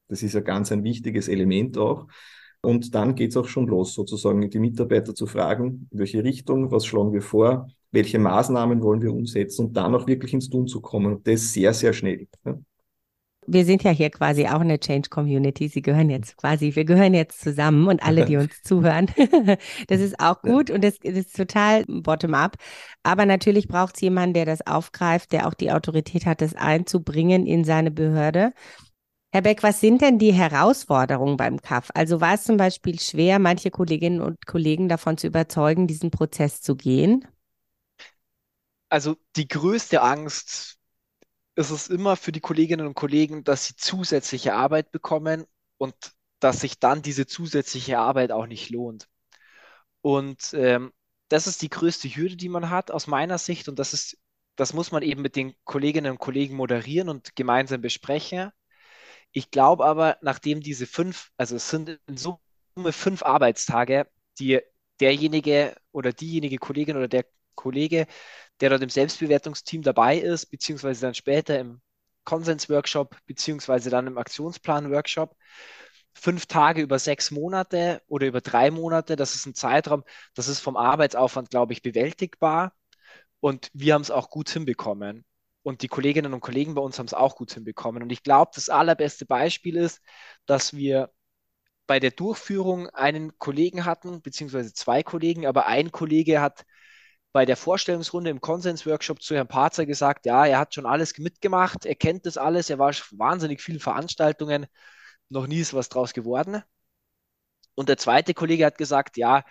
Das 0.09 0.23
ist 0.23 0.35
ja 0.35 0.41
ganz 0.41 0.71
ein 0.73 0.85
wichtiges 0.85 1.29
Element 1.29 1.79
auch. 1.79 2.07
Und 2.61 2.95
dann 2.95 3.15
geht 3.15 3.31
es 3.31 3.37
auch 3.37 3.47
schon 3.47 3.67
los, 3.67 3.95
sozusagen 3.95 4.49
die 4.49 4.59
Mitarbeiter 4.59 5.15
zu 5.15 5.27
fragen, 5.27 5.89
in 5.91 5.99
welche 5.99 6.25
Richtung, 6.25 6.71
was 6.71 6.87
schlagen 6.87 7.13
wir 7.13 7.23
vor, 7.23 7.69
welche 7.93 8.19
Maßnahmen 8.19 8.83
wollen 8.83 9.03
wir 9.03 9.13
umsetzen 9.13 9.67
und 9.67 9.77
dann 9.77 9.95
auch 9.95 10.07
wirklich 10.07 10.33
ins 10.33 10.49
Tun 10.49 10.67
zu 10.67 10.81
kommen. 10.81 11.15
Und 11.15 11.27
das 11.27 11.53
sehr, 11.53 11.75
sehr 11.75 11.93
schnell. 11.93 12.27
Ja. 12.45 12.59
Wir 13.47 13.65
sind 13.67 13.83
ja 13.83 13.91
hier 13.91 14.11
quasi 14.11 14.47
auch 14.47 14.61
eine 14.61 14.81
Change 14.81 15.11
Community. 15.11 15.69
Sie 15.69 15.83
gehören 15.83 16.09
jetzt 16.09 16.37
quasi, 16.37 16.75
wir 16.75 16.85
gehören 16.85 17.13
jetzt 17.13 17.41
zusammen 17.41 17.89
und 17.89 18.03
alle, 18.03 18.25
die 18.25 18.37
uns 18.37 18.63
zuhören. 18.65 19.11
das 19.89 20.01
ist 20.01 20.19
auch 20.19 20.41
gut 20.41 20.71
und 20.71 20.83
das, 20.83 20.99
das 20.99 21.15
ist 21.15 21.37
total 21.37 21.85
bottom-up. 21.87 22.57
Aber 23.03 23.27
natürlich 23.27 23.69
braucht 23.69 23.97
es 23.97 24.01
jemanden, 24.01 24.35
der 24.35 24.47
das 24.47 24.67
aufgreift, 24.67 25.33
der 25.33 25.47
auch 25.47 25.55
die 25.55 25.73
Autorität 25.73 26.25
hat, 26.25 26.41
das 26.41 26.55
einzubringen 26.55 27.47
in 27.47 27.65
seine 27.65 27.91
Behörde. 27.91 28.53
Herr 29.35 29.43
Beck, 29.43 29.65
was 29.65 29.81
sind 29.81 30.01
denn 30.01 30.21
die 30.21 30.33
Herausforderungen 30.33 31.37
beim 31.37 31.61
CAF? 31.61 31.91
Also 31.93 32.21
war 32.21 32.35
es 32.35 32.45
zum 32.45 32.57
Beispiel 32.57 33.01
schwer, 33.01 33.41
manche 33.41 33.73
Kolleginnen 33.73 34.21
und 34.21 34.47
Kollegen 34.47 34.89
davon 34.89 35.19
zu 35.19 35.27
überzeugen, 35.27 35.89
diesen 35.89 36.13
Prozess 36.13 36.63
zu 36.63 36.77
gehen? 36.77 37.27
Also 38.89 39.17
die 39.35 39.49
größte 39.49 40.03
Angst 40.03 40.79
ist 41.57 41.71
es 41.71 41.89
immer 41.89 42.15
für 42.15 42.31
die 42.31 42.39
Kolleginnen 42.39 42.87
und 42.87 42.95
Kollegen, 42.95 43.43
dass 43.43 43.67
sie 43.67 43.75
zusätzliche 43.75 44.55
Arbeit 44.55 44.93
bekommen 44.93 45.47
und 45.79 45.97
dass 46.39 46.61
sich 46.61 46.79
dann 46.79 47.03
diese 47.03 47.27
zusätzliche 47.27 47.99
Arbeit 47.99 48.31
auch 48.31 48.47
nicht 48.47 48.71
lohnt. 48.71 49.09
Und 50.01 50.55
ähm, 50.55 50.93
das 51.29 51.49
ist 51.49 51.61
die 51.63 51.71
größte 51.71 52.09
Hürde, 52.09 52.37
die 52.37 52.49
man 52.49 52.71
hat 52.71 52.93
aus 52.93 53.09
meiner 53.09 53.39
Sicht. 53.39 53.69
Und 53.69 53.81
das 53.81 53.95
ist, 53.95 54.17
das 54.55 54.75
muss 54.75 54.93
man 54.93 55.03
eben 55.03 55.23
mit 55.23 55.35
den 55.35 55.57
Kolleginnen 55.65 56.13
und 56.13 56.19
Kollegen 56.21 56.55
moderieren 56.55 57.09
und 57.09 57.35
gemeinsam 57.35 57.81
besprechen. 57.81 58.53
Ich 59.35 59.51
glaube 59.51 59.85
aber, 59.85 60.17
nachdem 60.23 60.61
diese 60.63 60.87
fünf, 60.87 61.31
also 61.37 61.57
es 61.57 61.69
sind 61.69 62.01
in 62.07 62.17
Summe 62.17 62.39
fünf 62.93 63.23
Arbeitstage, 63.25 64.07
die 64.39 64.61
derjenige 65.01 65.77
oder 65.93 66.13
diejenige 66.13 66.59
Kollegin 66.59 66.97
oder 66.97 67.09
der 67.09 67.27
Kollege, 67.57 68.07
der 68.61 68.71
dort 68.71 68.83
im 68.83 68.91
Selbstbewertungsteam 68.91 69.83
dabei 69.83 70.19
ist, 70.19 70.47
beziehungsweise 70.47 71.03
dann 71.03 71.15
später 71.15 71.59
im 71.59 71.83
Konsens-Workshop 72.25 73.17
beziehungsweise 73.27 73.91
dann 73.91 74.07
im 74.07 74.19
Aktionsplan-Workshop. 74.19 75.37
Fünf 76.15 76.47
Tage 76.47 76.83
über 76.83 76.99
sechs 77.01 77.33
Monate 77.33 78.03
oder 78.09 78.27
über 78.29 78.41
drei 78.41 78.71
Monate, 78.71 79.17
das 79.17 79.35
ist 79.35 79.47
ein 79.47 79.55
Zeitraum, 79.57 80.05
das 80.35 80.49
ist 80.49 80.61
vom 80.61 80.77
Arbeitsaufwand, 80.77 81.51
glaube 81.51 81.73
ich, 81.73 81.83
bewältigbar. 81.83 82.75
Und 83.41 83.71
wir 83.75 83.95
haben 83.95 84.03
es 84.03 84.11
auch 84.13 84.31
gut 84.31 84.51
hinbekommen. 84.51 85.25
Und 85.65 85.83
die 85.83 85.89
Kolleginnen 85.89 86.35
und 86.35 86.43
Kollegen 86.43 86.75
bei 86.77 86.83
uns 86.83 87.01
haben 87.01 87.07
es 87.07 87.15
auch 87.15 87.37
gut 87.37 87.55
hinbekommen. 87.55 88.05
Und 88.05 88.13
ich 88.13 88.23
glaube, 88.23 88.53
das 88.55 88.69
allerbeste 88.69 89.27
Beispiel 89.27 89.77
ist, 89.77 90.01
dass 90.47 90.75
wir 90.75 91.11
bei 91.87 92.01
der 92.01 92.13
Durchführung 92.13 92.89
einen 92.91 93.39
Kollegen 93.39 93.85
hatten, 93.85 94.23
beziehungsweise 94.23 94.75
zwei 94.75 95.03
Kollegen, 95.03 95.47
aber 95.47 95.67
ein 95.67 95.93
Kollege 95.93 96.41
hat 96.41 96.65
bei 97.33 97.47
der 97.47 97.57
Vorstellungsrunde 97.57 98.31
im 98.31 98.41
Konsens-Workshop 98.41 99.23
zu 99.23 99.35
Herrn 99.37 99.49
Parzer 99.49 99.87
gesagt, 99.87 100.27
ja, 100.27 100.47
er 100.47 100.59
hat 100.59 100.75
schon 100.75 100.87
alles 100.87 101.19
mitgemacht, 101.19 101.87
er 101.87 101.97
kennt 101.97 102.27
das 102.27 102.39
alles, 102.39 102.71
er 102.71 102.79
war 102.79 102.93
wahnsinnig 103.13 103.61
vielen 103.63 103.81
Veranstaltungen, 103.81 104.67
noch 105.31 105.47
nie 105.47 105.61
ist 105.61 105.75
was 105.75 105.89
draus 105.91 106.15
geworden. 106.15 106.63
Und 107.75 107.89
der 107.89 107.99
zweite 107.99 108.35
Kollege 108.35 108.67
hat 108.67 108.79
gesagt, 108.79 109.17
ja, 109.17 109.45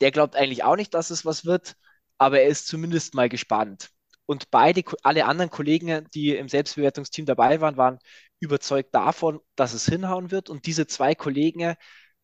der 0.00 0.10
glaubt 0.12 0.36
eigentlich 0.36 0.64
auch 0.64 0.76
nicht, 0.76 0.94
dass 0.94 1.10
es 1.10 1.24
was 1.26 1.44
wird, 1.44 1.76
aber 2.18 2.40
er 2.40 2.48
ist 2.48 2.66
zumindest 2.68 3.14
mal 3.14 3.28
gespannt. 3.28 3.90
Und 4.30 4.52
beide, 4.52 4.84
alle 5.02 5.24
anderen 5.24 5.50
Kollegen, 5.50 6.06
die 6.14 6.36
im 6.36 6.48
Selbstbewertungsteam 6.48 7.26
dabei 7.26 7.60
waren, 7.60 7.76
waren 7.76 7.98
überzeugt 8.38 8.94
davon, 8.94 9.40
dass 9.56 9.74
es 9.74 9.86
hinhauen 9.86 10.30
wird. 10.30 10.48
Und 10.50 10.66
diese 10.66 10.86
zwei 10.86 11.16
Kollegen 11.16 11.74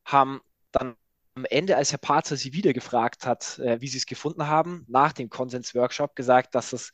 haben 0.05 0.41
dann 0.71 0.95
am 1.35 1.45
Ende, 1.47 1.77
als 1.77 1.91
Herr 1.91 1.99
Parzer 1.99 2.37
sie 2.37 2.53
wieder 2.53 2.73
gefragt 2.73 3.27
hat, 3.27 3.59
äh, 3.59 3.81
wie 3.81 3.89
sie 3.89 3.99
es 3.99 4.07
gefunden 4.07 4.47
haben, 4.47 4.85
nach 4.87 5.15
dem 5.15 5.29
Konsens-Workshop 5.29 6.15
gesagt, 6.15 6.55
dass 6.55 6.73
es 6.73 6.93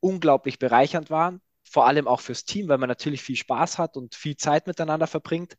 unglaublich 0.00 0.58
bereichernd 0.58 1.08
war, 1.08 1.38
vor 1.62 1.86
allem 1.86 2.06
auch 2.06 2.20
fürs 2.20 2.44
Team, 2.44 2.68
weil 2.68 2.76
man 2.76 2.90
natürlich 2.90 3.22
viel 3.22 3.36
Spaß 3.36 3.78
hat 3.78 3.96
und 3.96 4.14
viel 4.14 4.36
Zeit 4.36 4.66
miteinander 4.66 5.06
verbringt, 5.06 5.56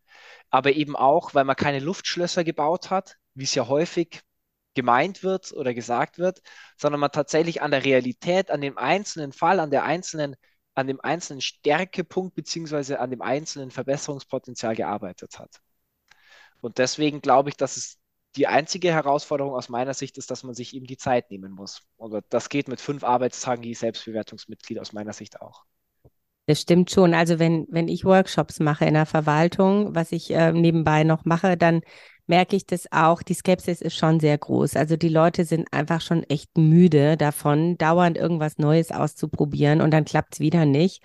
aber 0.52 0.74
eben 0.74 0.96
auch, 0.96 1.34
weil 1.34 1.44
man 1.44 1.56
keine 1.56 1.80
Luftschlösser 1.80 2.44
gebaut 2.44 2.92
hat, 2.92 3.18
wie 3.34 3.46
es 3.46 3.56
ja 3.56 3.68
häufig 3.68 4.22
gemeint 4.76 5.24
wird 5.24 5.52
oder 5.54 5.74
gesagt 5.74 6.18
wird, 6.20 6.42
sondern 6.78 7.00
man 7.00 7.12
tatsächlich 7.12 7.62
an 7.62 7.72
der 7.72 7.86
Realität, 7.86 8.52
an 8.52 8.62
dem 8.62 8.78
einzelnen 8.78 9.32
Fall, 9.32 9.60
an 9.60 9.72
der 9.72 9.84
einzelnen, 9.84 10.36
an 10.76 10.88
dem 10.88 11.02
einzelnen 11.02 11.42
Stärkepunkt 11.42 12.36
beziehungsweise 12.36 13.00
an 13.00 13.10
dem 13.10 13.22
einzelnen 13.22 13.72
Verbesserungspotenzial 13.72 14.76
gearbeitet 14.76 15.40
hat. 15.40 15.62
Und 16.62 16.78
deswegen 16.78 17.22
glaube 17.22 17.50
ich, 17.50 17.58
dass 17.58 17.78
es 17.78 17.98
die 18.36 18.48
einzige 18.48 18.92
Herausforderung 18.92 19.54
aus 19.54 19.70
meiner 19.70 19.94
Sicht 19.94 20.18
ist, 20.18 20.30
dass 20.30 20.44
man 20.44 20.54
sich 20.54 20.76
eben 20.76 20.86
die 20.86 20.98
Zeit 20.98 21.32
nehmen 21.32 21.52
muss. 21.52 21.82
Und 21.96 22.24
das 22.30 22.50
geht 22.50 22.68
mit 22.68 22.82
fünf 22.82 23.04
Arbeitstagen 23.04 23.64
je 23.64 23.74
Selbstbewertungsmitglied 23.74 24.80
aus 24.80 24.92
meiner 24.92 25.14
Sicht 25.14 25.42
auch. 25.42 25.64
Das 26.48 26.62
stimmt 26.62 26.92
schon. 26.92 27.14
Also 27.14 27.40
wenn, 27.40 27.66
wenn 27.70 27.88
ich 27.88 28.06
Workshops 28.06 28.60
mache 28.60 28.86
in 28.86 28.94
der 28.94 29.08
Verwaltung, 29.08 29.96
was 29.96 30.12
ich 30.12 30.30
äh, 30.32 30.52
nebenbei 30.52 31.04
noch 31.04 31.26
mache, 31.26 31.58
dann 31.58 31.82
merke 32.28 32.56
ich 32.56 32.66
das 32.66 32.92
auch. 32.92 33.22
Die 33.22 33.34
Skepsis 33.34 33.82
ist 33.82 33.96
schon 33.96 34.20
sehr 34.20 34.38
groß. 34.38 34.76
Also 34.76 34.98
die 34.98 35.10
Leute 35.10 35.46
sind 35.46 35.68
einfach 35.72 36.02
schon 36.02 36.24
echt 36.24 36.58
müde 36.58 37.18
davon, 37.18 37.78
dauernd 37.78 38.18
irgendwas 38.18 38.58
Neues 38.58 38.92
auszuprobieren 38.92 39.82
und 39.82 39.92
dann 39.92 40.06
klappt 40.06 40.36
es 40.36 40.40
wieder 40.40 40.66
nicht 40.66 41.04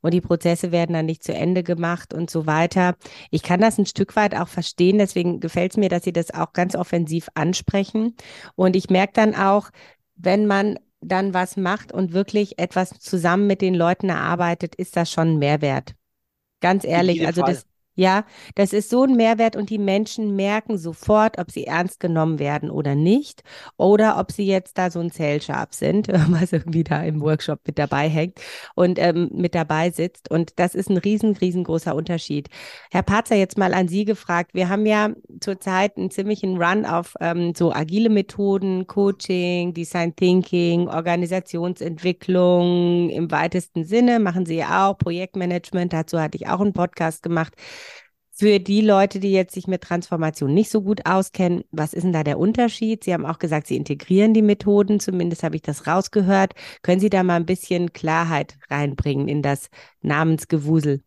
und 0.00 0.14
die 0.14 0.20
Prozesse 0.20 0.72
werden 0.72 0.92
dann 0.92 1.06
nicht 1.06 1.22
zu 1.22 1.34
Ende 1.34 1.62
gemacht 1.62 2.14
und 2.14 2.30
so 2.30 2.46
weiter. 2.46 2.96
Ich 3.30 3.42
kann 3.42 3.60
das 3.60 3.78
ein 3.78 3.86
Stück 3.86 4.16
weit 4.16 4.34
auch 4.34 4.48
verstehen, 4.48 4.98
deswegen 4.98 5.40
gefällt 5.40 5.72
es 5.72 5.76
mir, 5.76 5.88
dass 5.88 6.04
Sie 6.04 6.12
das 6.12 6.32
auch 6.32 6.52
ganz 6.52 6.74
offensiv 6.76 7.28
ansprechen. 7.34 8.16
Und 8.54 8.76
ich 8.76 8.90
merke 8.90 9.12
dann 9.14 9.34
auch, 9.34 9.70
wenn 10.16 10.46
man 10.46 10.78
dann 11.00 11.32
was 11.34 11.56
macht 11.56 11.92
und 11.92 12.12
wirklich 12.12 12.58
etwas 12.58 12.90
zusammen 12.98 13.46
mit 13.46 13.60
den 13.60 13.74
Leuten 13.74 14.08
erarbeitet, 14.08 14.74
ist 14.74 14.96
das 14.96 15.10
schon 15.10 15.34
ein 15.34 15.38
Mehrwert. 15.38 15.94
Ganz 16.60 16.84
ehrlich, 16.84 17.24
also 17.24 17.42
Fall. 17.42 17.54
das, 17.54 17.66
ja, 17.98 18.24
das 18.54 18.72
ist 18.72 18.88
so 18.90 19.02
ein 19.02 19.16
Mehrwert 19.16 19.56
und 19.56 19.70
die 19.70 19.78
Menschen 19.78 20.36
merken 20.36 20.78
sofort, 20.78 21.38
ob 21.38 21.50
sie 21.50 21.66
ernst 21.66 21.98
genommen 21.98 22.38
werden 22.38 22.70
oder 22.70 22.94
nicht 22.94 23.42
oder 23.76 24.20
ob 24.20 24.30
sie 24.30 24.46
jetzt 24.46 24.78
da 24.78 24.92
so 24.92 25.00
ein 25.00 25.10
Zellschab 25.10 25.74
sind, 25.74 26.06
was 26.28 26.52
irgendwie 26.52 26.84
da 26.84 27.02
im 27.02 27.20
Workshop 27.20 27.58
mit 27.66 27.76
dabei 27.76 28.08
hängt 28.08 28.40
und 28.76 29.00
ähm, 29.00 29.30
mit 29.34 29.56
dabei 29.56 29.90
sitzt. 29.90 30.30
Und 30.30 30.60
das 30.60 30.76
ist 30.76 30.90
ein 30.90 30.96
riesen, 30.96 31.36
riesengroßer 31.36 31.92
Unterschied. 31.92 32.48
Herr 32.92 33.02
Patzer, 33.02 33.34
jetzt 33.34 33.58
mal 33.58 33.74
an 33.74 33.88
Sie 33.88 34.04
gefragt. 34.04 34.54
Wir 34.54 34.68
haben 34.68 34.86
ja 34.86 35.10
zurzeit 35.40 35.96
einen 35.96 36.12
ziemlichen 36.12 36.62
Run 36.62 36.86
auf 36.86 37.16
ähm, 37.20 37.52
so 37.56 37.72
agile 37.72 38.10
Methoden, 38.10 38.86
Coaching, 38.86 39.74
Design 39.74 40.14
Thinking, 40.14 40.86
Organisationsentwicklung 40.86 43.10
im 43.10 43.28
weitesten 43.32 43.84
Sinne. 43.84 44.20
Machen 44.20 44.46
Sie 44.46 44.58
ja 44.58 44.86
auch 44.86 44.96
Projektmanagement. 44.98 45.92
Dazu 45.92 46.20
hatte 46.20 46.36
ich 46.36 46.46
auch 46.46 46.60
einen 46.60 46.74
Podcast 46.74 47.24
gemacht. 47.24 47.54
Für 48.38 48.60
die 48.60 48.82
Leute, 48.82 49.18
die 49.18 49.32
jetzt 49.32 49.54
sich 49.54 49.66
mit 49.66 49.82
Transformation 49.82 50.54
nicht 50.54 50.70
so 50.70 50.80
gut 50.80 51.06
auskennen, 51.06 51.64
was 51.72 51.92
ist 51.92 52.04
denn 52.04 52.12
da 52.12 52.22
der 52.22 52.38
Unterschied? 52.38 53.02
Sie 53.02 53.12
haben 53.12 53.26
auch 53.26 53.40
gesagt, 53.40 53.66
Sie 53.66 53.74
integrieren 53.74 54.32
die 54.32 54.42
Methoden, 54.42 55.00
zumindest 55.00 55.42
habe 55.42 55.56
ich 55.56 55.62
das 55.62 55.88
rausgehört. 55.88 56.52
Können 56.82 57.00
Sie 57.00 57.10
da 57.10 57.24
mal 57.24 57.34
ein 57.34 57.46
bisschen 57.46 57.92
Klarheit 57.92 58.56
reinbringen 58.70 59.26
in 59.26 59.42
das 59.42 59.70
Namensgewusel? 60.02 61.02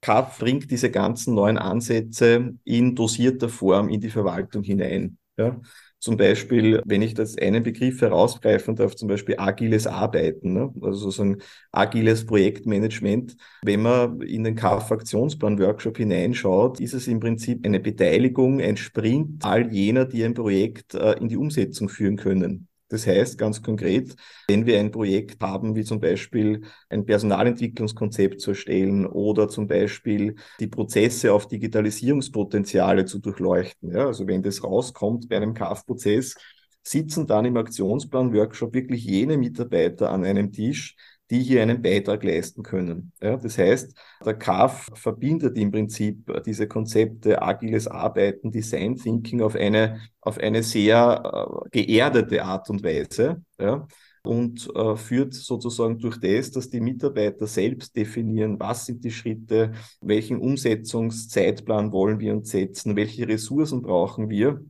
CAF 0.00 0.38
bringt 0.38 0.70
diese 0.70 0.92
ganzen 0.92 1.34
neuen 1.34 1.58
Ansätze 1.58 2.54
in 2.62 2.94
dosierter 2.94 3.48
Form 3.48 3.88
in 3.88 4.00
die 4.00 4.10
Verwaltung 4.10 4.62
hinein. 4.62 5.18
Ja? 5.36 5.60
Zum 6.06 6.16
Beispiel, 6.16 6.80
wenn 6.84 7.02
ich 7.02 7.14
das 7.14 7.36
einen 7.36 7.64
Begriff 7.64 8.00
herausgreifen 8.00 8.76
darf, 8.76 8.94
zum 8.94 9.08
Beispiel 9.08 9.34
agiles 9.38 9.88
Arbeiten, 9.88 10.52
ne? 10.52 10.72
also 10.80 11.10
sozusagen 11.10 11.38
agiles 11.72 12.24
Projektmanagement. 12.24 13.36
Wenn 13.62 13.82
man 13.82 14.20
in 14.20 14.44
den 14.44 14.54
KAF-Aktionsplan-Workshop 14.54 15.96
hineinschaut, 15.96 16.78
ist 16.78 16.94
es 16.94 17.08
im 17.08 17.18
Prinzip 17.18 17.66
eine 17.66 17.80
Beteiligung, 17.80 18.60
ein 18.60 18.76
Sprint 18.76 19.44
all 19.44 19.72
jener, 19.72 20.04
die 20.04 20.22
ein 20.22 20.34
Projekt 20.34 20.94
äh, 20.94 21.14
in 21.14 21.26
die 21.26 21.36
Umsetzung 21.36 21.88
führen 21.88 22.14
können. 22.14 22.68
Das 22.88 23.06
heißt 23.06 23.36
ganz 23.36 23.62
konkret, 23.62 24.14
wenn 24.48 24.64
wir 24.64 24.78
ein 24.78 24.92
Projekt 24.92 25.42
haben, 25.42 25.74
wie 25.74 25.82
zum 25.82 25.98
Beispiel 26.00 26.62
ein 26.88 27.04
Personalentwicklungskonzept 27.04 28.40
zu 28.40 28.50
erstellen 28.50 29.06
oder 29.06 29.48
zum 29.48 29.66
Beispiel 29.66 30.36
die 30.60 30.68
Prozesse 30.68 31.32
auf 31.32 31.48
Digitalisierungspotenziale 31.48 33.04
zu 33.04 33.18
durchleuchten, 33.18 33.92
ja, 33.92 34.06
also 34.06 34.26
wenn 34.26 34.42
das 34.42 34.62
rauskommt 34.62 35.28
bei 35.28 35.36
einem 35.36 35.54
KAF-Prozess, 35.54 36.36
sitzen 36.84 37.26
dann 37.26 37.44
im 37.44 37.56
Aktionsplan-Workshop 37.56 38.72
wirklich 38.72 39.04
jene 39.04 39.36
Mitarbeiter 39.36 40.10
an 40.10 40.24
einem 40.24 40.52
Tisch, 40.52 40.94
die 41.30 41.42
hier 41.42 41.62
einen 41.62 41.82
Beitrag 41.82 42.22
leisten 42.22 42.62
können. 42.62 43.12
Ja, 43.20 43.36
das 43.36 43.58
heißt, 43.58 43.94
der 44.24 44.34
CAF 44.34 44.88
verbindet 44.94 45.58
im 45.58 45.70
Prinzip 45.70 46.30
diese 46.44 46.68
Konzepte 46.68 47.42
agiles 47.42 47.88
Arbeiten, 47.88 48.50
Design 48.52 48.96
Thinking 48.96 49.42
auf 49.42 49.56
eine, 49.56 50.00
auf 50.20 50.38
eine 50.38 50.62
sehr 50.62 51.68
äh, 51.72 51.84
geerdete 51.84 52.44
Art 52.44 52.70
und 52.70 52.84
Weise. 52.84 53.42
Ja, 53.58 53.86
und 54.26 54.68
äh, 54.74 54.96
führt 54.96 55.34
sozusagen 55.34 55.98
durch 55.98 56.18
das, 56.18 56.50
dass 56.50 56.68
die 56.68 56.80
Mitarbeiter 56.80 57.46
selbst 57.46 57.96
definieren, 57.96 58.58
was 58.58 58.86
sind 58.86 59.04
die 59.04 59.10
Schritte, 59.12 59.72
welchen 60.00 60.38
Umsetzungszeitplan 60.38 61.92
wollen 61.92 62.18
wir 62.18 62.34
uns 62.34 62.50
setzen, 62.50 62.96
welche 62.96 63.28
Ressourcen 63.28 63.82
brauchen 63.82 64.28
wir, 64.28 64.64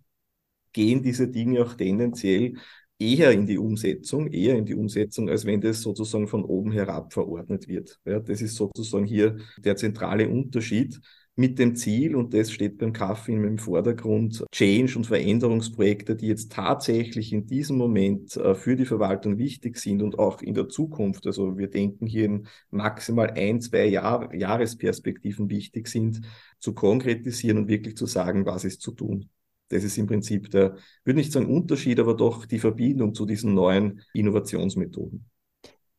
gehen 0.73 1.03
diese 1.03 1.29
Dinge 1.29 1.63
auch 1.63 1.75
tendenziell 1.75 2.55
eher 2.99 3.33
in 3.33 3.47
die 3.47 3.59
Umsetzung, 3.59 4.29
eher 4.29 4.57
in 4.57 4.65
die 4.65 4.75
Umsetzung, 4.75 5.29
als 5.29 5.45
wenn 5.45 5.61
das 5.61 5.83
sozusagen 5.83 6.29
von 6.29 6.45
oben 6.45 6.73
herab 6.73 7.13
verordnet 7.13 7.69
wird. 7.69 7.99
Ja, 8.05 8.21
das 8.21 8.41
ist 8.41 8.57
sozusagen 8.57 9.05
hier 9.07 9.39
der 9.59 9.77
zentrale 9.77 10.29
Unterschied 10.29 11.01
mit 11.39 11.59
dem 11.59 11.77
Ziel, 11.77 12.17
und 12.17 12.33
das 12.33 12.51
steht 12.51 12.79
beim 12.79 12.95
Kaffee 12.95 13.35
im 13.35 13.59
Vordergrund, 13.59 14.45
Change- 14.51 14.97
und 14.97 15.07
Veränderungsprojekte, 15.07 16.17
die 16.17 16.29
jetzt 16.29 16.51
tatsächlich 16.51 17.33
in 17.33 17.47
diesem 17.47 17.77
Moment 17.77 18.37
äh, 18.37 18.55
für 18.55 18.75
die 18.75 18.87
Verwaltung 18.87 19.37
wichtig 19.37 19.77
sind 19.77 20.03
und 20.03 20.19
auch 20.19 20.41
in 20.41 20.55
der 20.55 20.69
Zukunft, 20.71 21.27
also 21.27 21.59
wir 21.59 21.69
denken 21.69 22.07
hier 22.07 22.25
in 22.25 22.49
maximal 22.71 23.31
ein, 23.33 23.61
zwei 23.61 23.85
Jahr 23.85 24.35
Jahresperspektiven 24.35 25.51
wichtig 25.51 25.89
sind, 25.89 26.23
zu 26.59 26.73
konkretisieren 26.73 27.59
und 27.59 27.69
wirklich 27.69 27.97
zu 27.97 28.07
sagen, 28.07 28.47
was 28.47 28.65
ist 28.65 28.81
zu 28.81 28.93
tun. 28.93 29.29
Das 29.69 29.85
ist 29.85 29.99
im 29.99 30.07
Prinzip 30.07 30.51
der, 30.51 30.77
würde 31.05 31.19
nicht 31.19 31.33
sagen 31.33 31.55
Unterschied, 31.55 31.99
aber 31.99 32.15
doch 32.15 32.47
die 32.47 32.59
Verbindung 32.59 33.15
zu 33.15 33.27
diesen 33.27 33.55
neuen 33.55 34.03
Innovationsmethoden. 34.13 35.29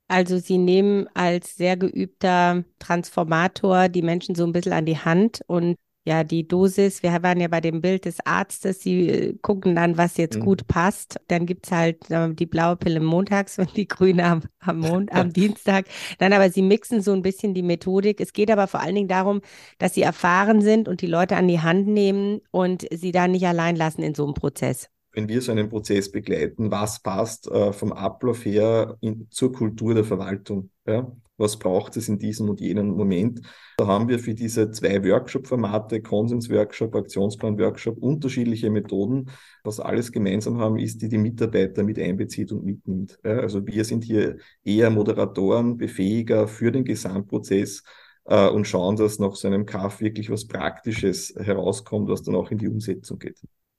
Also 0.08 0.38
Sie 0.38 0.58
nehmen 0.58 1.08
als 1.14 1.58
sehr 1.58 1.76
geübter 1.76 2.64
Transformator 2.80 3.90
die 3.90 4.02
Menschen 4.02 4.36
so 4.36 4.46
ein 4.46 4.54
bisschen 4.54 4.74
an 4.74 4.86
die 4.86 4.98
Hand 4.98 5.42
und 5.48 5.76
ja, 6.08 6.24
die 6.24 6.48
Dosis, 6.48 7.04
wir 7.04 7.12
waren 7.22 7.42
ja 7.42 7.50
bei 7.50 7.60
dem 7.60 7.82
Bild 7.82 8.06
des 8.06 8.26
Arztes, 8.26 8.80
sie 8.80 9.10
äh, 9.10 9.34
gucken 9.42 9.76
dann, 9.76 9.98
was 9.98 10.16
jetzt 10.16 10.40
mhm. 10.40 10.46
gut 10.46 10.68
passt. 10.70 11.20
Dann 11.28 11.46
gibt's 11.46 11.70
halt 11.70 12.10
äh, 12.10 12.34
die 12.34 12.46
blaue 12.46 12.78
Pille 12.78 13.02
montags 13.02 13.60
und 13.60 13.76
die 13.76 13.90
grüne 13.90 14.24
am, 14.24 14.44
am, 14.60 14.80
Mond, 14.80 15.12
am 15.14 15.34
Dienstag. 15.34 15.86
Dann 16.18 16.32
aber 16.32 16.50
sie 16.50 16.62
mixen 16.62 17.02
so 17.02 17.12
ein 17.12 17.24
bisschen 17.24 17.54
die 17.54 17.62
Methodik. 17.62 18.22
Es 18.22 18.32
geht 18.32 18.50
aber 18.50 18.68
vor 18.68 18.80
allen 18.80 18.96
Dingen 18.96 19.10
darum, 19.10 19.42
dass 19.80 19.96
sie 19.96 20.02
erfahren 20.02 20.62
sind 20.62 20.88
und 20.88 21.02
die 21.02 21.08
Leute 21.08 21.36
an 21.36 21.50
die 21.50 21.60
Hand 21.60 21.88
nehmen 21.88 22.40
und 22.52 22.88
sie 22.90 23.12
da 23.12 23.28
nicht 23.28 23.46
allein 23.46 23.76
lassen 23.76 24.02
in 24.02 24.16
so 24.16 24.24
einem 24.24 24.34
Prozess 24.34 24.90
wenn 25.14 25.30
wir 25.30 25.42
so 25.42 25.52
einen 25.52 25.68
Prozess 25.68 26.12
begleiten, 26.12 26.70
was 26.70 27.00
passt 27.00 27.50
äh, 27.50 27.74
vom 27.74 27.92
Ablauf 27.92 28.46
her 28.46 28.98
in, 29.02 29.26
zur 29.32 29.52
Kultur 29.52 29.96
der 29.96 30.04
Verwaltung. 30.04 30.70
Ja? 30.86 31.12
Was 31.38 31.58
braucht 31.58 31.96
es 31.98 32.10
in 32.10 32.18
diesem 32.18 32.50
und 32.50 32.60
jenem 32.60 32.88
Moment? 32.90 33.42
Da 33.78 33.88
haben 33.88 34.08
wir 34.08 34.20
für 34.20 34.34
diese 34.34 34.72
zwei 34.72 35.04
Workshop-Formate, 35.04 36.02
Konsens-Workshop, 36.02 36.96
Aktionsplan-Workshop, 36.96 37.98
unterschiedliche 38.00 38.70
Methoden. 38.70 39.30
Was 39.64 39.80
alles 39.80 40.12
gemeinsam 40.12 40.60
haben, 40.60 40.78
ist, 40.78 41.02
die 41.02 41.10
die 41.10 41.18
Mitarbeiter 41.18 41.84
mit 41.84 42.00
einbezieht 42.00 42.52
und 42.52 42.66
mitnimmt. 42.66 43.20
Also 43.24 43.66
wir 43.68 43.86
sind 43.86 44.04
hier 44.04 44.38
eher 44.64 44.90
Moderatoren, 44.90 45.78
Befähiger 45.78 46.48
für 46.48 46.72
den 46.72 46.86
Gesamtprozess 46.86 47.84
äh, 48.26 48.50
und 48.50 48.66
schauen, 48.66 48.96
dass 48.96 49.20
nach 49.20 49.36
so 49.36 49.48
einem 49.48 49.66
Kaff 49.66 50.02
wirklich 50.02 50.32
was 50.32 50.48
Praktisches 50.48 51.36
herauskommt, 51.38 52.10
was 52.10 52.24
dann 52.24 52.36
auch 52.36 52.50
in 52.52 52.58
die 52.58 52.68
Umsetzung 52.68 53.20
geht 53.20 53.38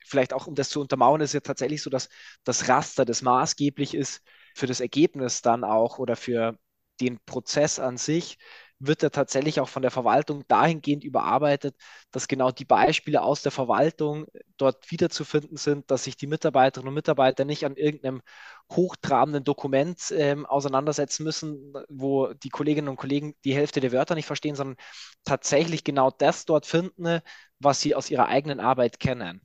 vielleicht 0.09 0.33
auch 0.33 0.47
um 0.47 0.55
das 0.55 0.71
zu 0.71 0.81
untermauern, 0.81 1.21
ist 1.21 1.35
ja 1.35 1.41
tatsächlich 1.41 1.83
so, 1.83 1.91
dass 1.91 2.09
das 2.45 2.69
Raster, 2.69 3.05
das 3.05 3.23
maßgeblich 3.23 3.95
ist 3.95 4.23
für 4.55 4.67
das 4.67 4.81
Ergebnis 4.81 5.43
dann 5.43 5.65
auch 5.65 5.99
oder 5.99 6.17
für 6.17 6.59
den 7.01 7.19
Prozess 7.25 7.79
an 7.79 7.97
sich 7.97 8.39
wird 8.81 9.03
er 9.03 9.11
tatsächlich 9.11 9.61
auch 9.61 9.69
von 9.69 9.83
der 9.83 9.91
Verwaltung 9.91 10.45
dahingehend 10.47 11.03
überarbeitet, 11.05 11.75
dass 12.13 12.29
genau 12.29 12.51
die 12.53 12.65
Beispiele 12.65 13.23
aus 13.23 13.43
der 13.43 13.51
Verwaltung 13.53 14.27
dort 14.57 14.91
wiederzufinden 14.91 15.57
sind, 15.57 15.91
dass 15.91 16.05
sich 16.05 16.17
die 16.17 16.27
Mitarbeiterinnen 16.29 16.89
und 16.89 16.95
Mitarbeiter 16.95 17.45
nicht 17.45 17.65
an 17.65 17.77
irgendeinem 17.77 18.23
hochtrabenden 18.71 19.45
Dokument 19.45 20.13
ähm, 20.17 20.47
auseinandersetzen 20.47 21.25
müssen, 21.25 21.73
wo 21.89 22.33
die 22.35 22.51
Kolleginnen 22.51 22.89
und 22.89 22.97
Kollegen 22.97 23.35
die 23.45 23.55
Hälfte 23.55 23.81
der 23.81 23.93
Wörter 23.93 24.15
nicht 24.15 24.27
verstehen, 24.27 24.55
sondern 24.55 24.77
tatsächlich 25.25 25.83
genau 25.85 26.11
das 26.11 26.45
dort 26.45 26.67
finden, 26.67 27.21
was 27.59 27.81
sie 27.81 27.95
aus 27.95 28.11
ihrer 28.11 28.27
eigenen 28.29 28.61
Arbeit 28.61 29.01
kennen. 29.01 29.41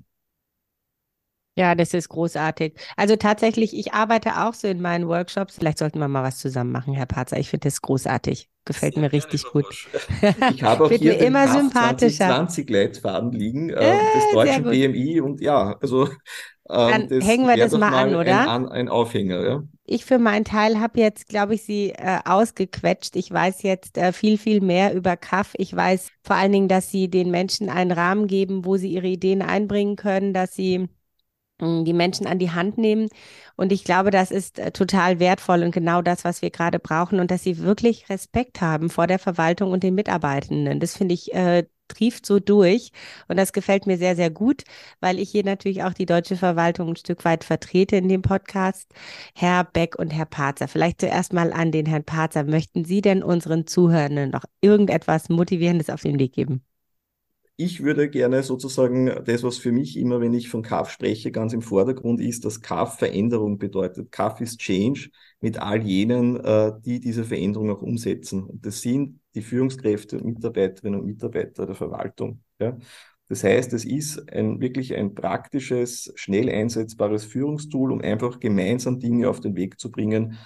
Ja, 1.56 1.76
das 1.76 1.94
ist 1.94 2.10
großartig. 2.10 2.74
Also 2.98 3.16
tatsächlich, 3.16 3.78
ich 3.78 3.94
arbeite 3.94 4.44
auch 4.44 4.56
so 4.56 4.68
in 4.68 4.82
meinen 4.82 5.08
Workshops. 5.08 5.56
Vielleicht 5.58 5.78
sollten 5.78 6.00
wir 6.00 6.08
mal 6.08 6.24
was 6.24 6.40
zusammen 6.40 6.72
machen, 6.72 6.94
Herr 6.94 7.06
Parzer. 7.06 7.38
Ich 7.38 7.50
finde 7.50 7.68
das 7.68 7.82
großartig. 7.82 8.50
Gefällt 8.66 8.98
mir 8.98 9.12
richtig 9.12 9.44
gut. 9.44 9.66
Ich 10.54 10.64
habe 10.64 10.86
auch 10.86 10.90
hier 10.90 11.18
den 11.18 11.28
immer 11.28 11.48
sympathischer. 11.48 12.28
20 12.28 12.70
Leitfaden 12.70 13.32
liegen 13.34 13.70
äh, 13.70 13.74
äh, 13.74 14.00
des 14.16 14.32
deutschen 14.32 14.64
BMI 14.64 15.22
und 15.22 15.42
ja, 15.42 15.78
also 15.82 16.08
ähm, 16.70 17.10
Dann 17.10 17.22
hängen 17.22 17.48
wir 17.48 17.58
das 17.58 17.72
mal, 17.74 17.92
mal 17.92 18.04
an, 18.04 18.16
oder? 18.16 18.50
Ein, 18.50 18.70
ein 18.70 18.90
Aufhänger, 18.90 19.46
ja. 19.46 19.64
Ich 19.86 20.06
für 20.06 20.18
meinen 20.18 20.46
Teil 20.46 20.80
habe 20.80 21.00
jetzt, 21.00 21.28
glaube 21.28 21.56
ich, 21.56 21.64
Sie 21.64 21.90
äh, 21.90 22.20
ausgequetscht. 22.24 23.18
Ich 23.18 23.30
weiß 23.30 23.64
jetzt 23.64 23.98
äh, 23.98 24.14
viel, 24.14 24.38
viel 24.38 24.62
mehr 24.62 24.94
über 24.94 25.18
Kaff. 25.18 25.52
Ich 25.58 25.76
weiß 25.76 26.08
vor 26.24 26.38
allen 26.38 26.54
Dingen, 26.54 26.68
dass 26.70 26.90
Sie 26.90 27.10
den 27.10 27.32
Menschen 27.32 27.70
einen 27.70 27.92
Rahmen 27.92 28.28
geben, 28.28 28.64
wo 28.64 28.78
sie 28.78 28.94
ihre 28.94 29.08
Ideen 29.08 29.42
einbringen 29.42 29.98
können, 29.98 30.34
dass 30.34 30.56
Sie 30.56 30.88
die 31.86 31.94
Menschen 31.94 32.28
an 32.28 32.40
die 32.40 32.52
Hand 32.52 32.78
nehmen. 32.78 33.10
Und 33.56 33.72
ich 33.72 33.84
glaube, 33.84 34.12
das 34.12 34.32
ist 34.32 34.60
äh, 34.60 34.72
total 34.72 35.20
wertvoll 35.20 35.64
und 35.64 35.72
genau 35.72 36.02
das, 36.02 36.24
was 36.24 36.42
wir 36.42 36.50
gerade 36.50 36.80
brauchen 36.80 37.20
und 37.20 37.32
dass 37.32 37.44
sie 37.44 37.60
wirklich 37.60 38.10
Respekt 38.10 38.62
haben 38.62 38.90
vor 38.90 39.08
der 39.08 39.20
Verwaltung 39.20 39.72
und 39.72 39.84
den 39.84 39.96
Mitarbeitenden. 39.96 40.80
Das 40.80 40.98
finde 40.98 41.14
ich 41.14 41.34
äh, 41.34 41.64
trieft 41.88 42.26
so 42.26 42.40
durch 42.40 42.92
und 43.28 43.38
das 43.38 43.54
gefällt 43.54 43.86
mir 43.88 43.98
sehr, 43.98 44.16
sehr 44.16 44.30
gut, 44.30 44.64
weil 45.00 45.20
ich 45.20 45.30
hier 45.30 45.44
natürlich 45.44 45.84
auch 45.84 45.94
die 45.94 46.06
deutsche 46.06 46.38
Verwaltung 46.38 46.90
ein 46.90 46.96
Stück 46.96 47.26
weit 47.26 47.44
vertrete 47.44 47.96
in 47.98 48.10
dem 48.10 48.22
Podcast. 48.22 48.92
Herr 49.36 49.64
Beck 49.64 49.98
und 49.98 50.12
Herr 50.12 50.26
Parzer, 50.26 50.68
vielleicht 50.68 51.02
zuerst 51.02 51.34
mal 51.34 51.54
an 51.54 51.72
den 51.72 51.86
Herrn 51.86 52.04
Parzer. 52.04 52.44
Möchten 52.44 52.86
Sie 52.86 53.02
denn 53.02 53.24
unseren 53.24 53.68
Zuhörenden 53.68 54.32
noch 54.32 54.46
irgendetwas 54.62 55.30
Motivierendes 55.30 55.90
auf 55.90 56.02
den 56.02 56.20
Weg 56.20 56.34
geben? 56.34 56.64
Ich 57.56 57.84
würde 57.84 58.10
gerne 58.10 58.42
sozusagen 58.42 59.12
das, 59.26 59.44
was 59.44 59.58
für 59.58 59.72
mich 59.72 59.98
immer, 59.98 60.20
wenn 60.20 60.34
ich 60.34 60.50
von 60.50 60.64
CAF 60.64 60.90
spreche, 60.90 61.32
ganz 61.32 61.54
im 61.54 61.62
Vordergrund 61.62 62.20
ist, 62.20 62.46
dass 62.46 62.62
CAF 62.62 62.98
Veränderung 62.98 63.60
bedeutet. 63.60 64.12
CAF 64.12 64.42
ist 64.42 64.60
Change 64.60 65.10
mit 65.40 65.60
all 65.60 65.82
jenen, 65.84 66.40
äh, 66.44 66.72
die 66.84 67.00
diese 67.00 67.24
Veränderung 67.24 67.70
auch 67.70 67.82
umsetzen. 67.82 68.44
Und 68.44 68.66
das 68.66 68.82
sind 68.82 69.20
die 69.36 69.42
Führungskräfte 69.42 70.18
und 70.18 70.36
Mitarbeiterinnen 70.36 71.00
und 71.00 71.06
Mitarbeiter 71.06 71.66
der 71.66 71.76
Verwaltung. 71.76 72.42
Ja. 72.60 72.78
Das 73.30 73.44
heißt, 73.44 73.74
es 73.74 73.86
ist 73.86 74.32
ein, 74.32 74.60
wirklich 74.60 74.96
ein 74.96 75.16
praktisches, 75.16 76.12
schnell 76.16 76.50
einsetzbares 76.50 77.24
Führungstool, 77.24 77.92
um 77.92 78.02
einfach 78.02 78.40
gemeinsam 78.40 79.00
Dinge 79.00 79.30
auf 79.30 79.40
den 79.40 79.56
Weg 79.56 79.80
zu 79.80 79.92
bringen, 79.92 80.38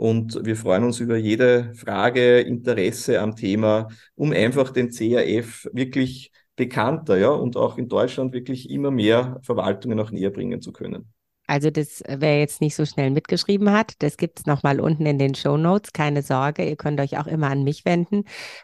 und 0.00 0.46
wir 0.46 0.56
freuen 0.56 0.84
uns 0.84 0.98
über 0.98 1.18
jede 1.18 1.74
Frage, 1.74 2.40
Interesse 2.40 3.20
am 3.20 3.36
Thema, 3.36 3.88
um 4.14 4.32
einfach 4.32 4.70
den 4.70 4.88
CAF 4.88 5.68
wirklich 5.74 6.32
bekannter, 6.56 7.18
ja, 7.18 7.28
und 7.28 7.58
auch 7.58 7.76
in 7.76 7.86
Deutschland 7.86 8.32
wirklich 8.32 8.70
immer 8.70 8.90
mehr 8.90 9.38
Verwaltungen 9.42 10.00
auch 10.00 10.10
näher 10.10 10.30
bringen 10.30 10.62
zu 10.62 10.72
können. 10.72 11.12
Also 11.50 11.68
das, 11.68 12.00
wer 12.06 12.38
jetzt 12.38 12.60
nicht 12.60 12.76
so 12.76 12.86
schnell 12.86 13.10
mitgeschrieben 13.10 13.72
hat, 13.72 13.94
das 14.04 14.16
gibt 14.16 14.38
es 14.38 14.46
nochmal 14.46 14.78
unten 14.78 15.04
in 15.04 15.18
den 15.18 15.34
Show 15.34 15.56
Notes. 15.56 15.92
Keine 15.92 16.22
Sorge, 16.22 16.64
ihr 16.64 16.76
könnt 16.76 17.00
euch 17.00 17.18
auch 17.18 17.26
immer 17.26 17.48
an 17.48 17.64
mich 17.64 17.84
wenden. 17.84 18.22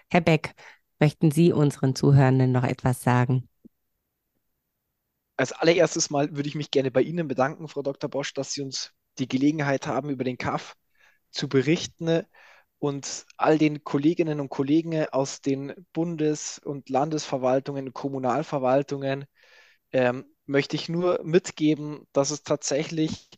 Herr 0.09 0.21
Beck, 0.21 0.55
möchten 1.01 1.33
Sie 1.33 1.53
unseren 1.53 1.97
Zuhörenden 1.97 2.53
noch 2.53 2.63
etwas 2.63 3.03
sagen? 3.03 3.49
Als 5.37 5.51
allererstes 5.51 6.11
Mal 6.11 6.37
würde 6.37 6.49
ich 6.49 6.55
mich 6.55 6.71
gerne 6.71 6.93
bei 6.93 7.03
Ihnen 7.03 7.27
bedanken, 7.27 7.67
Frau 7.67 7.83
Dr. 7.83 8.09
Bosch, 8.09 8.33
dass 8.35 8.53
Sie 8.53 8.63
uns 8.63 8.93
die 9.19 9.27
Gelegenheit 9.27 9.89
haben, 9.89 10.09
über 10.09 10.23
den 10.23 10.39
CAF 10.39 10.77
zu 11.33 11.49
berichten 11.49 12.23
und 12.79 13.27
all 13.37 13.59
den 13.59 13.83
Kolleginnen 13.83 14.39
und 14.39 14.49
Kollegen 14.49 15.07
aus 15.07 15.41
den 15.41 15.75
Bundes- 15.93 16.61
und 16.61 16.89
Landesverwaltungen, 16.89 17.93
Kommunalverwaltungen 17.93 19.25
ähm, 19.91 20.25
möchte 20.47 20.77
ich 20.77 20.89
nur 20.89 21.23
mitgeben, 21.25 22.07
dass 22.13 22.31
es 22.31 22.43
tatsächlich, 22.43 23.29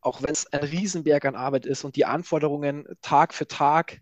auch 0.00 0.22
wenn 0.22 0.32
es 0.32 0.46
ein 0.46 0.64
Riesenberg 0.64 1.24
an 1.24 1.36
Arbeit 1.36 1.66
ist 1.66 1.84
und 1.84 1.96
die 1.96 2.04
Anforderungen 2.04 2.86
Tag 3.02 3.34
für 3.34 3.46
Tag 3.46 4.00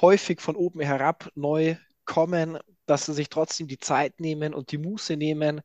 häufig 0.00 0.40
von 0.40 0.56
oben 0.56 0.80
herab 0.80 1.30
neu 1.34 1.76
kommen, 2.04 2.58
dass 2.86 3.06
sie 3.06 3.14
sich 3.14 3.28
trotzdem 3.28 3.68
die 3.68 3.78
Zeit 3.78 4.20
nehmen 4.20 4.54
und 4.54 4.72
die 4.72 4.78
Muße 4.78 5.16
nehmen 5.16 5.60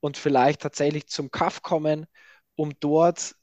und 0.00 0.16
vielleicht 0.16 0.62
tatsächlich 0.62 1.06
zum 1.08 1.30
Kaff 1.30 1.62
kommen, 1.62 2.06
um 2.56 2.72
dort 2.80 3.34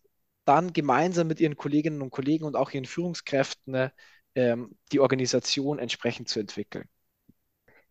dann 0.46 0.74
gemeinsam 0.74 1.28
mit 1.28 1.40
ihren 1.40 1.58
Kolleginnen 1.58 2.02
und 2.02 2.12
Kollegen 2.12 2.46
und 2.46 2.56
auch 2.56 2.72
ihren 2.72 2.86
Führungskräften 2.86 3.92
ähm, 4.36 4.78
die 4.92 5.00
Organisation 5.00 5.80
entsprechend 5.80 6.30
zu 6.30 6.40
entwickeln. 6.40 6.88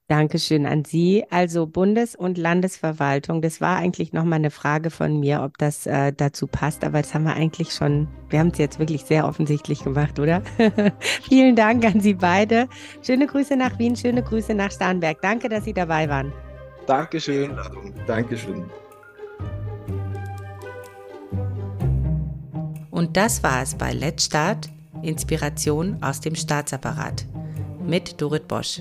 Dankeschön 0.09 0.67
an 0.67 0.85
Sie. 0.85 1.25
Also 1.31 1.67
Bundes- 1.67 2.15
und 2.15 2.39
Landesverwaltung, 2.39 3.43
das 3.43 3.61
war 3.61 3.77
eigentlich 3.77 4.13
nochmal 4.13 4.39
eine 4.39 4.53
Frage 4.53 4.91
von 4.91 5.19
mir, 5.19 5.43
ob 5.43 5.59
das 5.59 5.85
äh, 5.87 6.13
dazu 6.13 6.47
passt, 6.47 6.85
aber 6.85 7.03
das 7.03 7.13
haben 7.13 7.25
wir 7.25 7.35
eigentlich 7.35 7.73
schon, 7.73 8.07
wir 8.29 8.39
haben 8.39 8.51
es 8.53 8.59
jetzt 8.59 8.79
wirklich 8.79 9.03
sehr 9.03 9.27
offensichtlich 9.27 9.83
gemacht, 9.83 10.21
oder? 10.21 10.43
Vielen 11.29 11.57
Dank 11.57 11.85
an 11.85 12.01
Sie 12.01 12.15
beide. 12.15 12.69
Schöne 13.03 13.27
Grüße 13.27 13.57
nach 13.57 13.81
Wien, 13.81 13.97
schöne 13.97 14.23
Grüße 14.23 14.55
nach 14.55 14.71
Starnberg. 14.71 15.21
Danke, 15.23 15.49
dass 15.49 15.65
Sie 15.65 15.75
dabei 15.75 16.09
waren. 16.09 16.33
Dankeschön. 16.87 17.51
Dankeschön. 18.07 18.65
Und 22.93 23.17
das 23.17 23.43
war 23.43 23.63
es 23.63 23.75
bei 23.75 23.93
Let's 23.93 24.27
Start, 24.27 24.71
Inspiration 25.03 25.99
aus 26.01 26.21
dem 26.21 26.37
Staatsapparat 26.37 27.27
mit 27.85 28.21
Dorit 28.21 28.47
Bosch. 28.47 28.81